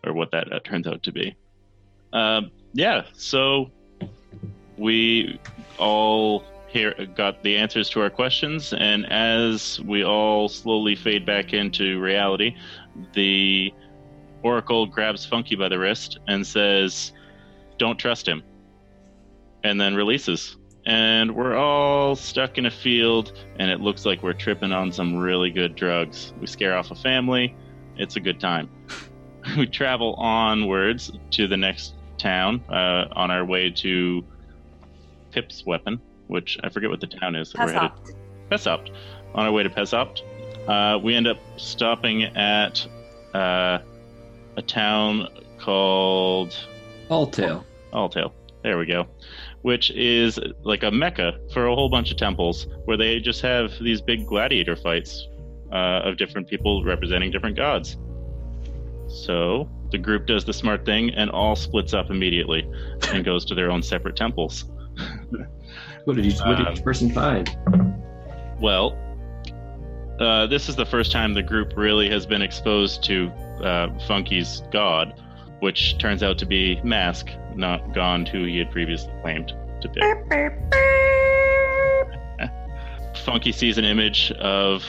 or 0.05 0.13
what 0.13 0.31
that 0.33 0.53
uh, 0.53 0.61
turns 0.61 0.87
out 0.87 1.03
to 1.05 1.13
be. 1.13 1.35
Uh, 2.13 2.43
yeah, 2.73 3.05
so 3.15 3.71
we 4.77 5.41
all 5.79 6.45
here 6.69 6.95
got 7.17 7.43
the 7.43 7.57
answers 7.57 7.89
to 7.91 8.01
our 8.01 8.11
questions, 8.11 8.75
and 8.75 9.11
as 9.11 9.81
we 9.81 10.05
all 10.05 10.49
slowly 10.49 10.95
fade 10.95 11.25
back 11.25 11.55
into 11.55 11.99
reality, 12.01 12.55
the 13.15 13.73
Oracle 14.43 14.87
grabs 14.87 15.25
Funky 15.25 15.57
by 15.57 15.69
the 15.69 15.79
wrist 15.79 16.19
and 16.29 16.47
says, 16.47 17.13
"Don't 17.79 17.99
trust 17.99 18.29
him," 18.29 18.43
and 19.65 19.81
then 19.81 19.95
releases. 19.95 20.57
And 20.89 21.37
we're 21.37 21.55
all 21.55 22.17
stuck 22.17 22.57
in 22.57 22.65
a 22.65 22.71
field, 22.71 23.39
and 23.59 23.71
it 23.71 23.79
looks 23.79 24.07
like 24.07 24.23
we're 24.23 24.33
tripping 24.33 24.73
on 24.73 24.91
some 24.91 25.19
really 25.19 25.51
good 25.51 25.75
drugs. 25.75 26.33
We 26.41 26.47
scare 26.47 26.75
off 26.75 26.91
a 26.91 26.95
family. 26.95 27.55
It's 27.99 28.17
a 28.17 28.21
good 28.21 28.41
time. 28.41 28.71
we 29.59 29.67
travel 29.67 30.15
onwards 30.15 31.13
to 31.33 31.47
the 31.47 31.59
next 31.59 31.93
town 32.17 32.65
uh, 32.71 33.05
on 33.13 33.31
our 33.31 33.45
way 33.45 33.69
to 33.71 34.25
Pip's 35.31 35.67
weapon, 35.67 36.01
which 36.29 36.59
I 36.65 36.71
forget 36.71 36.89
what 36.89 37.03
the 37.03 37.07
town 37.07 37.35
is. 37.37 37.53
that 37.53 37.67
we're 37.67 37.73
headed. 37.75 37.93
Pesopt. 38.49 38.91
On 39.35 39.45
our 39.45 39.53
way 39.53 39.65
to 39.65 39.69
Pesopt, 39.69 40.23
uh, 40.67 40.99
we 41.03 41.15
end 41.15 41.27
up 41.27 41.39
stopping 41.59 42.23
at 42.25 42.87
uh, 43.35 43.81
a 44.57 44.63
town 44.63 45.29
called 45.59 46.57
Alltail. 47.11 47.63
Alltail. 47.93 48.33
There 48.63 48.79
we 48.79 48.87
go. 48.87 49.07
Which 49.63 49.91
is 49.91 50.39
like 50.63 50.83
a 50.83 50.91
mecca 50.91 51.39
for 51.53 51.67
a 51.67 51.75
whole 51.75 51.89
bunch 51.89 52.11
of 52.11 52.17
temples 52.17 52.67
where 52.85 52.97
they 52.97 53.19
just 53.19 53.43
have 53.43 53.73
these 53.81 54.01
big 54.01 54.27
gladiator 54.27 54.77
fights 54.77 55.27
uh, 55.73 56.03
of 56.05 56.17
different 56.17 56.49
people 56.49 56.85
representing 56.85 57.31
different 57.31 57.57
gods. 57.57 57.97
So 59.09 59.69
the 59.91 59.99
group 59.99 60.27
does 60.27 60.45
the 60.45 60.53
smart 60.53 60.85
thing 60.85 61.11
and 61.11 61.31
all 61.31 61.57
splits 61.57 61.93
up 61.95 62.11
immediately 62.11 62.71
and 63.13 63.25
goes 63.25 63.45
to 63.47 63.55
their 63.55 63.71
own 63.71 63.83
separate 63.83 64.17
temples. 64.17 64.65
What 66.05 66.17
did 66.17 66.25
each, 66.25 66.39
what 66.39 66.57
did 66.57 66.69
each 66.69 66.83
person 66.83 67.11
find? 67.11 67.55
Well, 68.59 68.97
uh, 70.19 70.47
this 70.47 70.71
is 70.71 70.75
the 70.75 70.87
first 70.87 71.13
time 71.13 71.35
the 71.35 71.43
group 71.43 71.77
really 71.77 72.09
has 72.09 72.25
been 72.25 72.41
exposed 72.41 73.05
to 73.05 73.29
uh, 73.63 73.99
Funky's 74.07 74.63
god, 74.73 75.23
which 75.61 75.99
turns 75.99 76.23
out 76.23 76.39
to 76.39 76.47
be 76.47 76.81
Mask, 76.83 77.29
not 77.55 77.95
Gond, 77.95 78.29
who 78.29 78.45
he 78.45 78.59
had 78.59 78.71
previously 78.71 79.13
claimed 79.23 79.53
to 79.81 79.89
be. 79.89 80.01
Funky 83.25 83.53
sees 83.53 83.79
an 83.79 83.85
image 83.85 84.33
of 84.33 84.85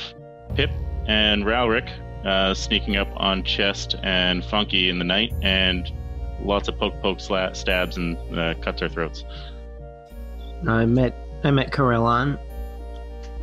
Pip 0.55 0.69
and 1.07 1.43
Ralric 1.43 1.89
uh, 2.25 2.53
sneaking 2.53 2.97
up 2.97 3.09
on 3.15 3.43
Chest 3.43 3.95
and 4.03 4.43
Funky 4.45 4.89
in 4.89 4.99
the 4.99 5.05
night, 5.05 5.33
and 5.41 5.91
lots 6.41 6.67
of 6.67 6.77
poke 6.77 6.99
poke 7.01 7.19
sla- 7.19 7.55
stabs 7.55 7.97
and 7.97 8.17
uh, 8.37 8.53
cuts 8.55 8.79
their 8.79 8.89
throats. 8.89 9.23
I 10.67 10.85
met 10.85 11.15
I 11.43 11.51
met 11.51 11.71
Corellon 11.71 12.39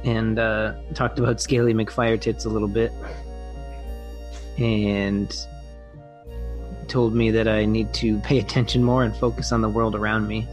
and 0.05 0.39
uh, 0.39 0.75
talked 0.95 1.19
about 1.19 1.41
Scaly 1.41 1.75
McFire 1.75 2.21
Tits 2.21 2.45
a 2.45 2.49
little 2.49 2.69
bit, 2.69 2.93
and 4.59 5.35
told 6.89 7.15
me 7.15 7.31
that 7.31 7.49
I 7.49 7.65
need 7.65 7.93
to 7.95 8.19
pay 8.21 8.39
attention 8.39 8.83
more 8.83 9.05
and 9.05 9.15
focus 9.17 9.53
on 9.53 9.61
the 9.61 9.69
world 9.69 9.95
around 9.95 10.27
me 10.27 10.47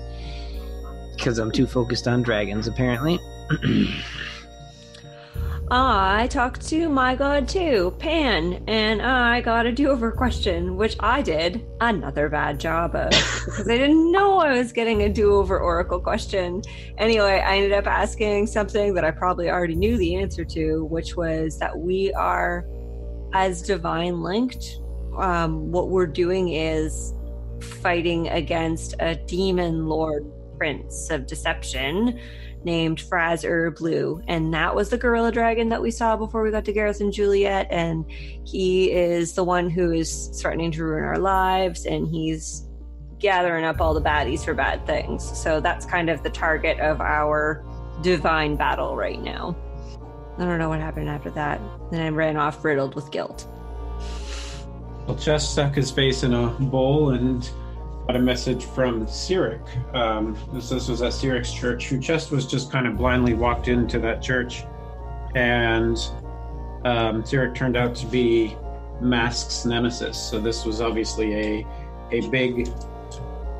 because 1.16 1.38
I'm 1.38 1.52
too 1.52 1.68
focused 1.68 2.08
on 2.08 2.22
dragons, 2.22 2.68
apparently. 2.68 3.20
I 5.72 6.28
talked 6.28 6.68
to 6.70 6.88
my 6.90 7.16
god 7.16 7.48
too, 7.48 7.96
Pan, 7.98 8.64
and 8.68 9.02
I 9.02 9.42
got 9.42 9.66
a 9.66 9.72
do-over 9.72 10.12
question, 10.12 10.76
which 10.76 10.96
I 11.00 11.22
did 11.22 11.66
another 11.82 12.30
bad 12.30 12.60
job 12.60 12.96
of 12.96 13.10
because 13.10 13.68
I 13.68 13.78
didn't 13.78 14.12
know 14.12 14.38
I 14.38 14.58
was 14.58 14.72
getting 14.72 15.02
a 15.04 15.10
do-over 15.10 15.60
oracle 15.60 16.00
question. 16.00 16.62
Anyway, 17.00 17.42
I 17.44 17.58
ended 17.58 17.72
up 17.72 17.88
asking 17.88 18.48
something 18.48 18.94
that 18.94 19.04
I 19.04 19.12
probably 19.12 19.50
already 19.50 19.76
knew 19.76 19.98
the 19.98 20.16
answer 20.16 20.46
to, 20.46 20.86
which 20.86 21.16
was 21.16 21.58
that 21.58 21.76
we 21.76 22.14
are 22.14 22.66
as 23.34 23.62
divine 23.62 24.22
linked. 24.22 24.80
Um, 25.18 25.72
what 25.72 25.90
we're 25.90 26.08
doing 26.08 26.50
is 26.50 27.14
fighting 27.62 28.28
against 28.30 28.96
a 29.00 29.16
demon 29.16 29.88
lord 29.88 30.26
prince 30.58 31.10
of 31.10 31.26
deception 31.28 32.20
named 32.64 32.98
Fraz 32.98 33.44
Blue, 33.78 34.22
and 34.28 34.54
that 34.54 34.74
was 34.74 34.90
the 34.90 34.98
gorilla 34.98 35.32
dragon 35.32 35.70
that 35.70 35.82
we 35.82 35.92
saw 35.92 36.16
before 36.16 36.44
we 36.44 36.52
got 36.52 36.66
to 36.66 36.74
Gareth 36.74 37.02
and 37.02 37.12
Juliet. 37.12 37.68
And 37.70 38.10
he 38.46 38.92
is 38.92 39.34
the 39.34 39.44
one 39.44 39.70
who 39.70 39.92
is 39.92 40.28
threatening 40.42 40.72
to 40.72 40.84
ruin 40.84 41.04
our 41.04 41.20
lives, 41.20 41.86
and 41.86 42.08
he's 42.08 42.68
gathering 43.20 43.66
up 43.66 43.80
all 43.80 43.94
the 43.94 44.02
baddies 44.02 44.44
for 44.44 44.54
bad 44.54 44.86
things. 44.86 45.24
So 45.38 45.60
that's 45.60 45.86
kind 45.86 46.10
of 46.10 46.24
the 46.24 46.30
target 46.30 46.80
of 46.80 47.02
our 47.02 47.66
divine 48.02 48.56
battle 48.56 48.96
right 48.96 49.22
now. 49.22 49.56
I 50.38 50.46
don't 50.46 50.58
know 50.58 50.70
what 50.70 50.80
happened 50.80 51.10
after 51.10 51.30
that. 51.32 51.62
Then 51.92 52.02
I 52.02 52.10
ran 52.10 52.38
off 52.38 52.64
riddled 52.66 52.96
with 52.96 53.12
guilt. 53.12 53.48
Well, 55.08 55.18
Chest 55.18 55.52
stuck 55.52 55.76
his 55.76 55.92
face 55.92 56.24
in 56.24 56.34
a 56.34 56.48
bowl 56.48 57.10
and 57.10 57.50
got 58.08 58.16
a 58.16 58.20
message 58.20 58.64
from 58.64 59.06
Cyric. 59.06 59.62
Um, 59.94 60.38
this, 60.54 60.70
this 60.70 60.88
was 60.88 61.02
at 61.02 61.12
Cyric's 61.12 61.52
church, 61.52 61.90
who 61.90 62.00
Chest 62.00 62.32
was 62.32 62.48
just 62.48 62.72
kind 62.72 62.88
of 62.88 62.98
blindly 62.98 63.34
walked 63.34 63.68
into 63.68 64.00
that 64.00 64.22
church. 64.22 64.64
And 65.36 65.98
um, 66.86 67.24
Cyric 67.24 67.54
turned 67.54 67.76
out 67.76 67.96
to 67.96 68.06
be 68.06 68.56
Mask's 69.02 69.66
nemesis. 69.66 70.18
So 70.18 70.40
this 70.40 70.66
was 70.66 70.80
obviously 70.80 71.34
a, 71.34 71.68
a 72.12 72.30
big 72.30 72.70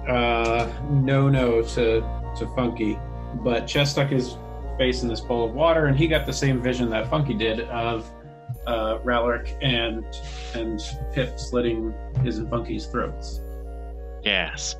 uh, 0.08 0.72
no-no 0.90 1.62
to, 1.62 2.02
to 2.38 2.48
Funky. 2.56 2.98
But 3.36 3.68
Chest 3.68 3.94
stuck 3.94 4.10
his 4.10 4.38
face 4.78 5.04
in 5.04 5.10
this 5.10 5.20
bowl 5.20 5.46
of 5.46 5.54
water, 5.54 5.88
and 5.88 5.98
he 5.98 6.08
got 6.08 6.26
the 6.26 6.34
same 6.34 6.62
vision 6.62 6.90
that 6.92 7.10
Funky 7.10 7.34
did 7.34 7.62
of 7.62 8.10
uh, 8.68 9.00
Ralric 9.00 9.58
and 9.62 10.06
and 10.56 10.82
Pip 11.14 11.40
slitting 11.40 11.94
his 12.24 12.38
and 12.38 12.50
Funky's 12.50 12.86
throats. 12.86 13.42
Gasp. 14.24 14.80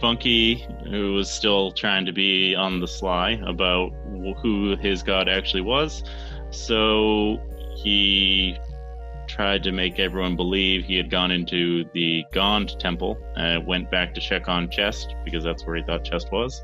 Funky, 0.00 0.66
who 0.88 1.12
was 1.12 1.30
still 1.30 1.72
trying 1.72 2.06
to 2.06 2.12
be 2.12 2.54
on 2.54 2.80
the 2.80 2.88
sly 2.88 3.40
about 3.46 3.92
who 4.42 4.74
his 4.76 5.02
god 5.02 5.28
actually 5.28 5.60
was, 5.60 6.02
so 6.50 7.38
he 7.76 8.58
tried 9.26 9.62
to 9.62 9.72
make 9.72 9.98
everyone 9.98 10.36
believe 10.36 10.84
he 10.84 10.96
had 10.96 11.08
gone 11.10 11.30
into 11.30 11.84
the 11.94 12.24
Gond 12.32 12.78
temple, 12.80 13.18
uh, 13.36 13.60
went 13.64 13.90
back 13.90 14.12
to 14.14 14.20
check 14.20 14.48
on 14.48 14.68
Chest 14.70 15.14
because 15.24 15.44
that's 15.44 15.64
where 15.64 15.76
he 15.76 15.82
thought 15.82 16.04
Chest 16.04 16.32
was. 16.32 16.62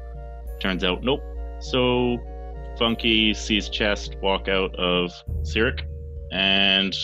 Turns 0.58 0.82
out, 0.82 1.02
nope. 1.02 1.22
So 1.60 2.18
Funky 2.78 3.34
sees 3.34 3.68
Chest 3.68 4.16
walk 4.20 4.48
out 4.48 4.74
of 4.76 5.12
Cyric 5.42 5.84
and 6.30 6.96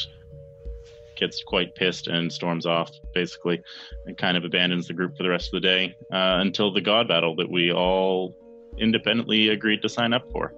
gets 1.17 1.43
quite 1.43 1.75
pissed 1.75 2.09
and 2.09 2.33
storms 2.33 2.67
off, 2.67 2.91
basically, 3.15 3.63
and 4.07 4.17
kind 4.19 4.37
of 4.37 4.45
abandons 4.45 4.89
the 4.89 4.95
group 4.95 5.17
for 5.17 5.23
the 5.23 5.29
rest 5.29 5.55
of 5.55 5.63
the 5.63 5.69
day 5.69 5.97
uh, 6.13 6.39
until 6.41 6.73
the 6.73 6.81
god 6.81 7.07
battle 7.09 7.37
that 7.37 7.51
we 7.51 7.73
all 7.73 8.35
independently 8.79 9.49
agreed 9.49 9.83
to 9.83 9.89
sign 9.89 10.13
up 10.13 10.31
for. 10.33 10.55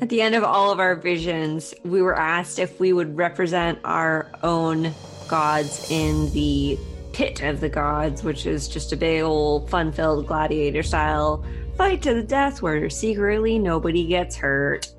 At 0.00 0.08
the 0.08 0.22
end 0.22 0.34
of 0.34 0.44
all 0.44 0.72
of 0.72 0.80
our 0.80 0.96
visions, 0.96 1.74
we 1.84 2.02
were 2.02 2.18
asked 2.18 2.58
if 2.58 2.80
we 2.80 2.92
would 2.92 3.16
represent 3.16 3.78
our 3.84 4.30
own 4.42 4.94
gods 5.28 5.90
in 5.90 6.30
the 6.32 6.78
pit 7.12 7.42
of 7.42 7.60
the 7.60 7.68
gods, 7.68 8.24
which 8.24 8.46
is 8.46 8.66
just 8.66 8.92
a 8.92 8.96
big 8.96 9.22
old 9.22 9.68
fun 9.70 9.92
filled 9.92 10.26
gladiator 10.26 10.82
style 10.82 11.44
fight 11.76 12.02
to 12.02 12.12
the 12.12 12.22
death 12.22 12.60
where 12.60 12.90
secretly 12.90 13.58
nobody 13.58 14.06
gets 14.06 14.36
hurt. 14.36 14.92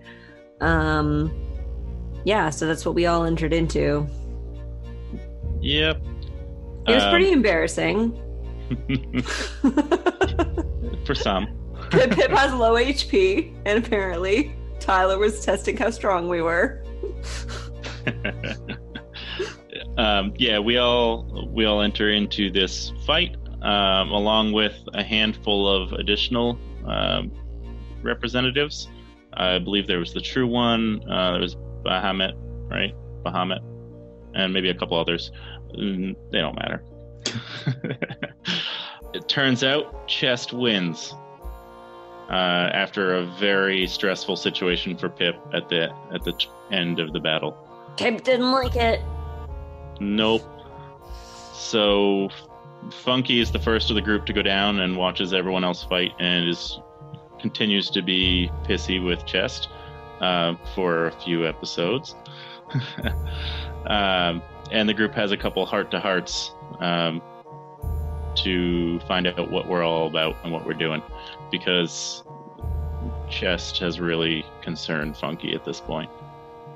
Um, 0.62 1.51
yeah, 2.26 2.50
so 2.50 2.68
that's 2.68 2.86
what 2.86 2.96
we 2.96 3.06
all 3.06 3.24
entered 3.26 3.54
into. 3.54 4.08
Yep. 5.62 6.02
It 6.88 6.94
was 6.96 7.04
Um, 7.04 7.10
pretty 7.12 7.32
embarrassing. 7.32 8.18
for 11.06 11.16
some. 11.16 11.48
Pip, 11.92 12.12
Pip 12.12 12.32
has 12.32 12.54
low 12.54 12.76
HP, 12.76 13.54
and 13.66 13.84
apparently 13.86 14.56
Tyler 14.80 15.18
was 15.18 15.44
testing 15.46 15.76
how 15.78 15.90
strong 15.90 16.28
we 16.30 16.42
were. 16.42 16.84
um, 19.98 20.34
yeah, 20.38 20.58
we 20.60 20.78
all 20.78 21.50
we 21.52 21.66
all 21.66 21.82
enter 21.82 22.12
into 22.12 22.50
this 22.52 22.94
fight 23.06 23.36
um, 23.62 24.10
along 24.12 24.54
with 24.54 24.76
a 24.94 25.04
handful 25.04 25.68
of 25.68 25.92
additional 25.94 26.58
um, 26.86 27.32
representatives. 28.02 28.90
I 29.34 29.60
believe 29.60 29.88
there 29.88 30.00
was 30.00 30.14
the 30.14 30.22
True 30.22 30.48
One. 30.48 31.02
Uh, 31.10 31.34
there 31.34 31.42
was 31.42 31.56
Bahamut, 31.84 32.34
right? 32.70 32.94
Bahamut, 33.24 33.60
and 34.34 34.54
maybe 34.54 34.70
a 34.70 34.76
couple 34.76 34.98
others. 35.00 35.32
Mm, 35.78 36.15
They 36.32 36.39
don't 36.39 36.56
matter. 36.56 36.84
it 39.13 39.28
turns 39.28 39.63
out 39.63 40.08
Chest 40.08 40.54
wins 40.54 41.13
uh, 42.30 42.70
after 42.74 43.15
a 43.15 43.26
very 43.39 43.86
stressful 43.88 44.36
situation 44.36 44.98
for 44.98 45.10
Pip 45.10 45.36
at 45.54 45.70
the 45.70 45.94
at 46.13 46.24
the 46.24 46.34
end 46.72 47.00
of 47.00 47.13
the 47.13 47.20
battle. 47.20 47.56
Pip 47.98 48.24
didn't 48.24 48.52
like 48.52 48.76
it. 48.76 49.02
Nope. 50.00 50.44
So 51.54 52.30
Funky 52.91 53.39
is 53.39 53.52
the 53.52 53.60
first 53.60 53.89
of 53.89 53.96
the 53.96 54.02
group 54.02 54.26
to 54.26 54.34
go 54.34 54.41
down 54.41 54.80
and 54.80 54.98
watches 54.98 55.34
everyone 55.34 55.63
else 55.63 55.84
fight 55.84 56.12
and 56.20 56.50
is 56.50 56.80
continues 57.39 57.89
to 57.89 58.02
be 58.02 58.50
pissy 58.63 59.04
with 59.04 59.26
Chest 59.26 59.67
uh, 60.22 60.56
for 60.76 61.08
a 61.08 61.12
few 61.12 61.46
episodes. 61.46 62.16
um, 63.86 64.42
and 64.72 64.88
the 64.88 64.94
group 64.94 65.14
has 65.14 65.32
a 65.32 65.38
couple 65.38 65.66
heart 65.66 65.92
to 65.92 66.00
hearts 66.00 66.52
um, 66.80 67.22
to 68.36 69.00
find 69.02 69.28
out 69.28 69.52
what 69.52 69.68
we're 69.68 69.84
all 69.84 70.08
about 70.08 70.38
and 70.44 70.54
what 70.54 70.66
we're 70.66 70.74
doing 70.74 71.02
because 71.52 72.24
Chest 73.30 73.78
has 73.80 74.00
really 74.00 74.46
concerned 74.62 75.18
Funky 75.18 75.54
at 75.54 75.66
this 75.66 75.82
point. 75.82 76.10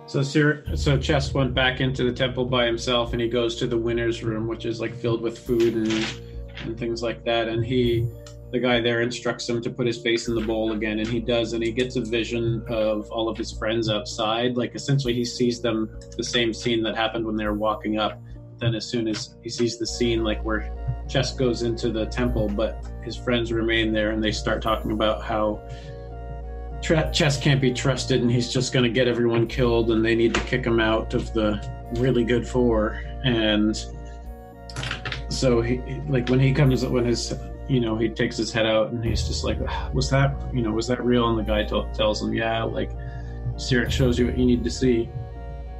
So 0.07 0.21
Sir, 0.21 0.63
so 0.75 0.99
Chess 0.99 1.33
went 1.33 1.53
back 1.53 1.81
into 1.81 2.03
the 2.03 2.11
temple 2.11 2.45
by 2.45 2.65
himself, 2.65 3.13
and 3.13 3.21
he 3.21 3.27
goes 3.27 3.55
to 3.55 3.67
the 3.67 3.77
winner's 3.77 4.23
room, 4.23 4.47
which 4.47 4.65
is 4.65 4.79
like 4.79 4.93
filled 4.93 5.21
with 5.21 5.39
food 5.39 5.73
and 5.73 6.05
and 6.63 6.77
things 6.77 7.01
like 7.01 7.23
that. 7.25 7.47
And 7.47 7.65
he, 7.65 8.07
the 8.51 8.59
guy 8.59 8.79
there, 8.79 9.01
instructs 9.01 9.49
him 9.49 9.61
to 9.61 9.69
put 9.69 9.87
his 9.87 9.97
face 9.97 10.27
in 10.27 10.35
the 10.35 10.41
bowl 10.41 10.71
again, 10.71 10.99
and 10.99 11.07
he 11.07 11.19
does. 11.19 11.53
And 11.53 11.63
he 11.63 11.71
gets 11.71 11.95
a 11.95 12.01
vision 12.01 12.63
of 12.67 13.09
all 13.11 13.27
of 13.27 13.37
his 13.37 13.51
friends 13.51 13.89
outside. 13.89 14.55
Like 14.55 14.75
essentially, 14.75 15.13
he 15.13 15.25
sees 15.25 15.61
them 15.61 15.89
the 16.17 16.23
same 16.23 16.53
scene 16.53 16.83
that 16.83 16.95
happened 16.95 17.25
when 17.25 17.35
they 17.35 17.45
were 17.45 17.53
walking 17.53 17.99
up. 17.99 18.21
Then 18.57 18.75
as 18.75 18.85
soon 18.85 19.07
as 19.07 19.35
he 19.43 19.49
sees 19.49 19.77
the 19.77 19.87
scene, 19.87 20.23
like 20.23 20.43
where 20.45 20.71
Chess 21.09 21.33
goes 21.33 21.63
into 21.63 21.91
the 21.91 22.05
temple, 22.05 22.47
but 22.47 22.85
his 23.03 23.15
friends 23.15 23.51
remain 23.51 23.91
there, 23.91 24.11
and 24.11 24.23
they 24.23 24.31
start 24.31 24.61
talking 24.61 24.91
about 24.91 25.23
how 25.23 25.61
Tre- 26.81 27.09
Chess 27.11 27.39
can't 27.39 27.59
be 27.59 27.73
trusted, 27.73 28.21
and 28.21 28.31
he's 28.31 28.53
just 28.53 28.71
going 28.71 28.83
to 28.83 28.89
get 28.89 29.07
everyone 29.07 29.47
killed, 29.47 29.91
and 29.91 30.05
they 30.05 30.15
need 30.15 30.33
to 30.35 30.39
kick 30.41 30.63
him 30.65 30.79
out 30.79 31.13
of 31.13 31.33
the 31.33 31.59
really 31.95 32.23
good 32.23 32.47
four. 32.47 33.01
And 33.23 33.75
so, 35.29 35.61
he 35.61 35.79
like 36.07 36.29
when 36.29 36.39
he 36.39 36.53
comes, 36.53 36.85
when 36.85 37.05
his, 37.05 37.33
you 37.67 37.79
know, 37.79 37.97
he 37.97 38.09
takes 38.09 38.37
his 38.37 38.51
head 38.51 38.65
out, 38.65 38.91
and 38.91 39.03
he's 39.03 39.27
just 39.27 39.43
like, 39.43 39.59
"Was 39.93 40.09
that, 40.09 40.35
you 40.53 40.61
know, 40.61 40.71
was 40.71 40.87
that 40.87 41.03
real?" 41.03 41.29
And 41.29 41.39
the 41.39 41.43
guy 41.43 41.63
t- 41.63 41.83
tells 41.93 42.21
him, 42.21 42.33
"Yeah, 42.33 42.63
like, 42.63 42.91
Cyric 43.55 43.91
shows 43.91 44.19
you 44.19 44.27
what 44.27 44.37
you 44.37 44.45
need 44.45 44.63
to 44.63 44.71
see." 44.71 45.09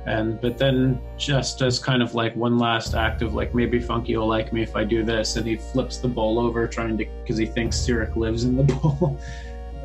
And 0.05 0.39
but 0.39 0.57
then 0.57 1.01
just 1.17 1.61
as 1.61 1.79
kind 1.79 2.03
of 2.03 2.13
like 2.13 2.35
one 2.35 2.59
last 2.59 2.93
act 2.93 3.23
of 3.23 3.33
like 3.33 3.55
maybe 3.55 3.79
Funky 3.79 4.15
will 4.15 4.27
like 4.27 4.53
me 4.53 4.61
if 4.61 4.75
I 4.75 4.83
do 4.83 5.03
this, 5.03 5.35
and 5.35 5.47
he 5.47 5.55
flips 5.55 5.97
the 5.97 6.07
bowl 6.07 6.39
over 6.39 6.67
trying 6.67 6.97
to 6.97 7.05
because 7.21 7.37
he 7.37 7.45
thinks 7.45 7.77
Cyric 7.77 8.15
lives 8.15 8.43
in 8.43 8.55
the 8.55 8.63
bowl 8.75 9.19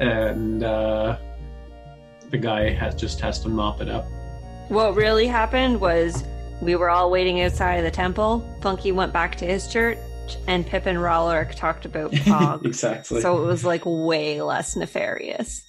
and 0.00 0.64
uh, 0.64 1.18
the 2.30 2.38
guy 2.38 2.70
has 2.70 2.94
just 2.94 3.20
has 3.20 3.38
to 3.40 3.48
mop 3.48 3.80
it 3.80 3.88
up. 3.88 4.06
What 4.68 4.94
really 4.94 5.26
happened 5.26 5.80
was 5.80 6.24
we 6.60 6.74
were 6.74 6.90
all 6.90 7.10
waiting 7.10 7.42
outside 7.42 7.76
of 7.76 7.84
the 7.84 7.90
temple. 7.90 8.44
Funky 8.60 8.92
went 8.92 9.12
back 9.12 9.36
to 9.36 9.46
his 9.46 9.68
church, 9.68 9.98
and 10.46 10.66
Pip 10.66 10.86
and 10.86 10.98
Rollick 10.98 11.54
talked 11.54 11.84
about 11.84 12.10
Pog. 12.12 12.64
exactly. 12.64 13.20
so 13.20 13.42
it 13.42 13.46
was 13.46 13.64
like 13.64 13.82
way 13.84 14.40
less 14.42 14.76
nefarious. 14.76 15.62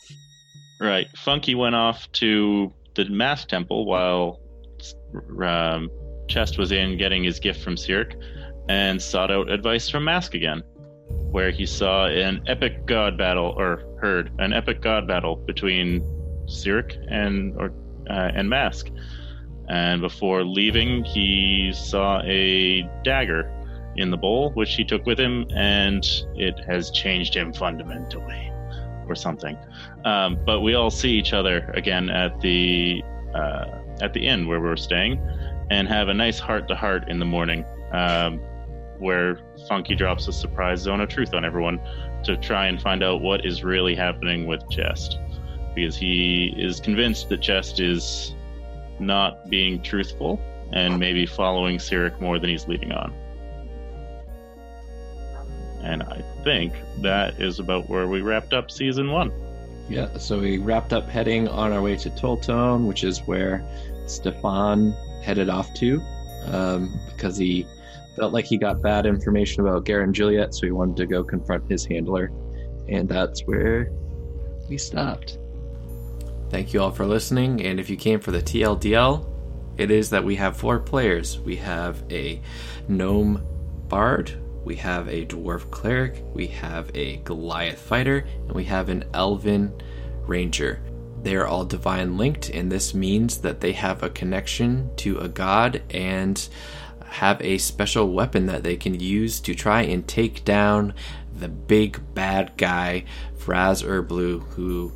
Right. 0.79 1.07
Funky 1.15 1.53
went 1.55 1.75
off 1.75 2.11
to 2.13 2.73
the 2.95 3.05
Mask 3.05 3.47
Temple 3.47 3.85
while 3.85 4.39
um, 5.43 5.89
Chest 6.27 6.57
was 6.57 6.71
in 6.71 6.97
getting 6.97 7.23
his 7.23 7.39
gift 7.39 7.61
from 7.63 7.75
Cyric 7.75 8.15
and 8.67 9.01
sought 9.01 9.31
out 9.31 9.49
advice 9.51 9.89
from 9.89 10.05
Mask 10.05 10.33
again, 10.33 10.63
where 11.31 11.51
he 11.51 11.65
saw 11.65 12.07
an 12.07 12.43
epic 12.47 12.85
god 12.85 13.17
battle, 13.17 13.53
or 13.57 13.83
heard 14.01 14.31
an 14.39 14.53
epic 14.53 14.81
god 14.81 15.07
battle 15.07 15.35
between 15.35 16.01
Cyric 16.47 16.97
and 17.09 17.55
or 17.57 17.71
uh, 18.09 18.31
and 18.33 18.49
Mask. 18.49 18.87
And 19.69 20.01
before 20.01 20.43
leaving, 20.43 21.03
he 21.03 21.71
saw 21.73 22.21
a 22.23 22.81
dagger 23.03 23.49
in 23.95 24.09
the 24.09 24.17
bowl, 24.17 24.51
which 24.51 24.73
he 24.75 24.83
took 24.83 25.05
with 25.05 25.19
him, 25.19 25.45
and 25.55 26.05
it 26.35 26.59
has 26.65 26.91
changed 26.91 27.35
him 27.35 27.53
fundamentally, 27.53 28.51
or 29.07 29.15
something. 29.15 29.57
Um, 30.05 30.39
but 30.45 30.61
we 30.61 30.73
all 30.75 30.91
see 30.91 31.11
each 31.11 31.33
other 31.33 31.71
again 31.73 32.09
at 32.09 32.39
the 32.41 33.03
uh, 33.35 33.65
at 34.01 34.13
the 34.13 34.25
inn 34.27 34.47
where 34.47 34.59
we're 34.59 34.75
staying, 34.77 35.19
and 35.69 35.87
have 35.87 36.07
a 36.07 36.13
nice 36.13 36.39
heart 36.39 36.67
to 36.69 36.75
heart 36.75 37.09
in 37.09 37.19
the 37.19 37.25
morning, 37.25 37.65
um, 37.91 38.39
where 38.99 39.39
Funky 39.67 39.95
drops 39.95 40.27
a 40.27 40.33
surprise 40.33 40.79
zone 40.79 41.01
of 41.01 41.09
truth 41.09 41.33
on 41.33 41.45
everyone 41.45 41.79
to 42.23 42.37
try 42.37 42.67
and 42.67 42.81
find 42.81 43.03
out 43.03 43.21
what 43.21 43.45
is 43.45 43.63
really 43.63 43.95
happening 43.95 44.47
with 44.47 44.61
Chest, 44.69 45.17
because 45.75 45.95
he 45.95 46.53
is 46.57 46.79
convinced 46.79 47.29
that 47.29 47.41
Chest 47.41 47.79
is 47.79 48.35
not 48.99 49.49
being 49.49 49.81
truthful 49.81 50.39
and 50.73 50.99
maybe 50.99 51.25
following 51.25 51.77
Cyric 51.77 52.19
more 52.21 52.39
than 52.39 52.49
he's 52.49 52.67
leading 52.67 52.91
on. 52.91 53.13
And 55.83 56.03
I 56.03 56.23
think 56.43 56.73
that 56.99 57.39
is 57.41 57.59
about 57.59 57.89
where 57.89 58.07
we 58.07 58.21
wrapped 58.21 58.53
up 58.53 58.69
season 58.69 59.11
one. 59.11 59.31
Yeah, 59.89 60.17
so 60.17 60.39
we 60.39 60.57
wrapped 60.57 60.93
up 60.93 61.09
heading 61.09 61.47
on 61.47 61.73
our 61.73 61.81
way 61.81 61.95
to 61.97 62.09
Toltone, 62.11 62.87
which 62.87 63.03
is 63.03 63.19
where 63.19 63.65
Stefan 64.05 64.93
headed 65.21 65.49
off 65.49 65.73
to, 65.75 66.01
um, 66.45 66.97
because 67.07 67.37
he 67.37 67.65
felt 68.15 68.33
like 68.33 68.45
he 68.45 68.57
got 68.57 68.81
bad 68.81 69.05
information 69.05 69.65
about 69.65 69.85
Garrett 69.85 70.05
and 70.05 70.15
Juliet, 70.15 70.53
so 70.53 70.65
he 70.65 70.71
wanted 70.71 70.97
to 70.97 71.05
go 71.05 71.23
confront 71.23 71.69
his 71.69 71.85
handler, 71.85 72.31
and 72.87 73.07
that's 73.07 73.41
where 73.41 73.91
we 74.69 74.77
stopped. 74.77 75.37
Thank 76.49 76.73
you 76.73 76.81
all 76.81 76.91
for 76.91 77.05
listening, 77.05 77.61
and 77.61 77.79
if 77.79 77.89
you 77.89 77.95
came 77.95 78.19
for 78.19 78.31
the 78.31 78.41
TLDL, 78.41 79.27
it 79.77 79.91
is 79.91 80.09
that 80.09 80.23
we 80.23 80.35
have 80.35 80.57
four 80.57 80.79
players. 80.79 81.39
We 81.39 81.55
have 81.57 82.03
a 82.11 82.41
gnome 82.87 83.45
bard, 83.87 84.33
we 84.63 84.75
have 84.75 85.07
a 85.07 85.25
dwarf 85.25 85.69
cleric, 85.71 86.23
we 86.33 86.47
have 86.47 86.91
a 86.93 87.17
Goliath 87.17 87.79
fighter, 87.79 88.25
and 88.47 88.53
we 88.53 88.63
have 88.65 88.89
an 88.89 89.05
elven 89.13 89.73
ranger. 90.27 90.81
They 91.23 91.35
are 91.35 91.47
all 91.47 91.65
divine 91.65 92.17
linked, 92.17 92.49
and 92.49 92.71
this 92.71 92.93
means 92.93 93.37
that 93.39 93.61
they 93.61 93.73
have 93.73 94.01
a 94.01 94.09
connection 94.09 94.89
to 94.97 95.19
a 95.19 95.27
god 95.27 95.81
and 95.91 96.47
have 97.05 97.41
a 97.41 97.57
special 97.57 98.11
weapon 98.11 98.45
that 98.47 98.63
they 98.63 98.77
can 98.77 98.99
use 98.99 99.39
to 99.41 99.53
try 99.53 99.81
and 99.81 100.07
take 100.07 100.45
down 100.45 100.93
the 101.37 101.49
big 101.49 102.01
bad 102.13 102.53
guy, 102.57 103.03
Fraz-Urb'luu, 103.37 104.43
who 104.53 104.91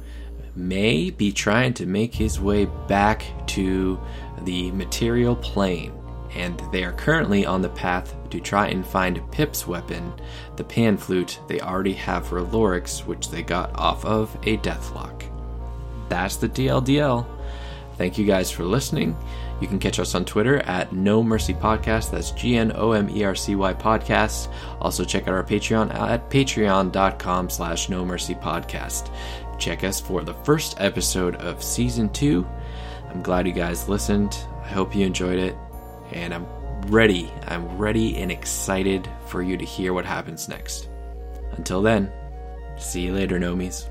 may 0.55 1.09
be 1.09 1.31
trying 1.31 1.73
to 1.73 1.85
make 1.85 2.15
his 2.15 2.39
way 2.39 2.65
back 2.87 3.25
to 3.47 3.99
the 4.43 4.71
material 4.71 5.35
plane. 5.35 5.91
And 6.35 6.61
they 6.71 6.83
are 6.83 6.91
currently 6.91 7.45
on 7.45 7.61
the 7.61 7.69
path 7.69 8.13
to 8.29 8.39
try 8.39 8.67
and 8.67 8.85
find 8.85 9.31
Pip's 9.31 9.65
weapon, 9.65 10.13
the 10.57 10.63
pan 10.63 10.97
flute 10.97 11.39
they 11.47 11.61
already 11.61 11.93
have 11.93 12.27
for 12.27 12.41
Lorix, 12.41 13.05
which 13.05 13.29
they 13.29 13.41
got 13.41 13.73
off 13.77 14.03
of 14.05 14.35
a 14.43 14.57
deathlock. 14.57 15.23
That's 16.09 16.35
the 16.35 16.49
TLDL. 16.49 17.25
Thank 17.97 18.17
you 18.17 18.25
guys 18.25 18.51
for 18.51 18.63
listening. 18.65 19.15
You 19.61 19.67
can 19.67 19.79
catch 19.79 19.99
us 19.99 20.15
on 20.15 20.25
Twitter 20.25 20.57
at 20.63 20.91
Gnomercy 20.91 21.53
Podcast. 21.53 22.11
That's 22.11 22.31
G 22.31 22.57
N 22.57 22.73
O 22.75 22.91
M 22.91 23.09
E 23.09 23.23
R 23.23 23.35
C 23.35 23.55
Y 23.55 23.73
Podcast. 23.73 24.51
Also 24.81 25.05
check 25.05 25.27
out 25.27 25.33
our 25.33 25.43
Patreon 25.43 25.93
at 25.93 26.29
patreon.com 26.29 27.49
slash 27.49 27.87
Gnomercy 27.87 28.35
Podcast. 28.35 29.09
Check 29.57 29.85
us 29.85 30.01
for 30.01 30.23
the 30.23 30.33
first 30.33 30.75
episode 30.81 31.35
of 31.37 31.63
season 31.63 32.09
two. 32.09 32.45
I'm 33.09 33.23
glad 33.23 33.47
you 33.47 33.53
guys 33.53 33.87
listened. 33.87 34.37
I 34.61 34.67
hope 34.67 34.93
you 34.93 35.05
enjoyed 35.05 35.39
it. 35.39 35.55
And 36.15 36.33
I'm 36.33 36.47
ready. 36.87 37.31
I'm 37.47 37.77
ready 37.77 38.17
and 38.17 38.31
excited 38.31 39.07
for 39.27 39.43
you 39.43 39.57
to 39.57 39.65
hear 39.65 39.93
what 39.93 40.05
happens 40.05 40.49
next. 40.49 40.89
Until 41.51 41.83
then, 41.83 42.11
see 42.77 43.01
you 43.01 43.13
later, 43.13 43.37
Nomies. 43.37 43.89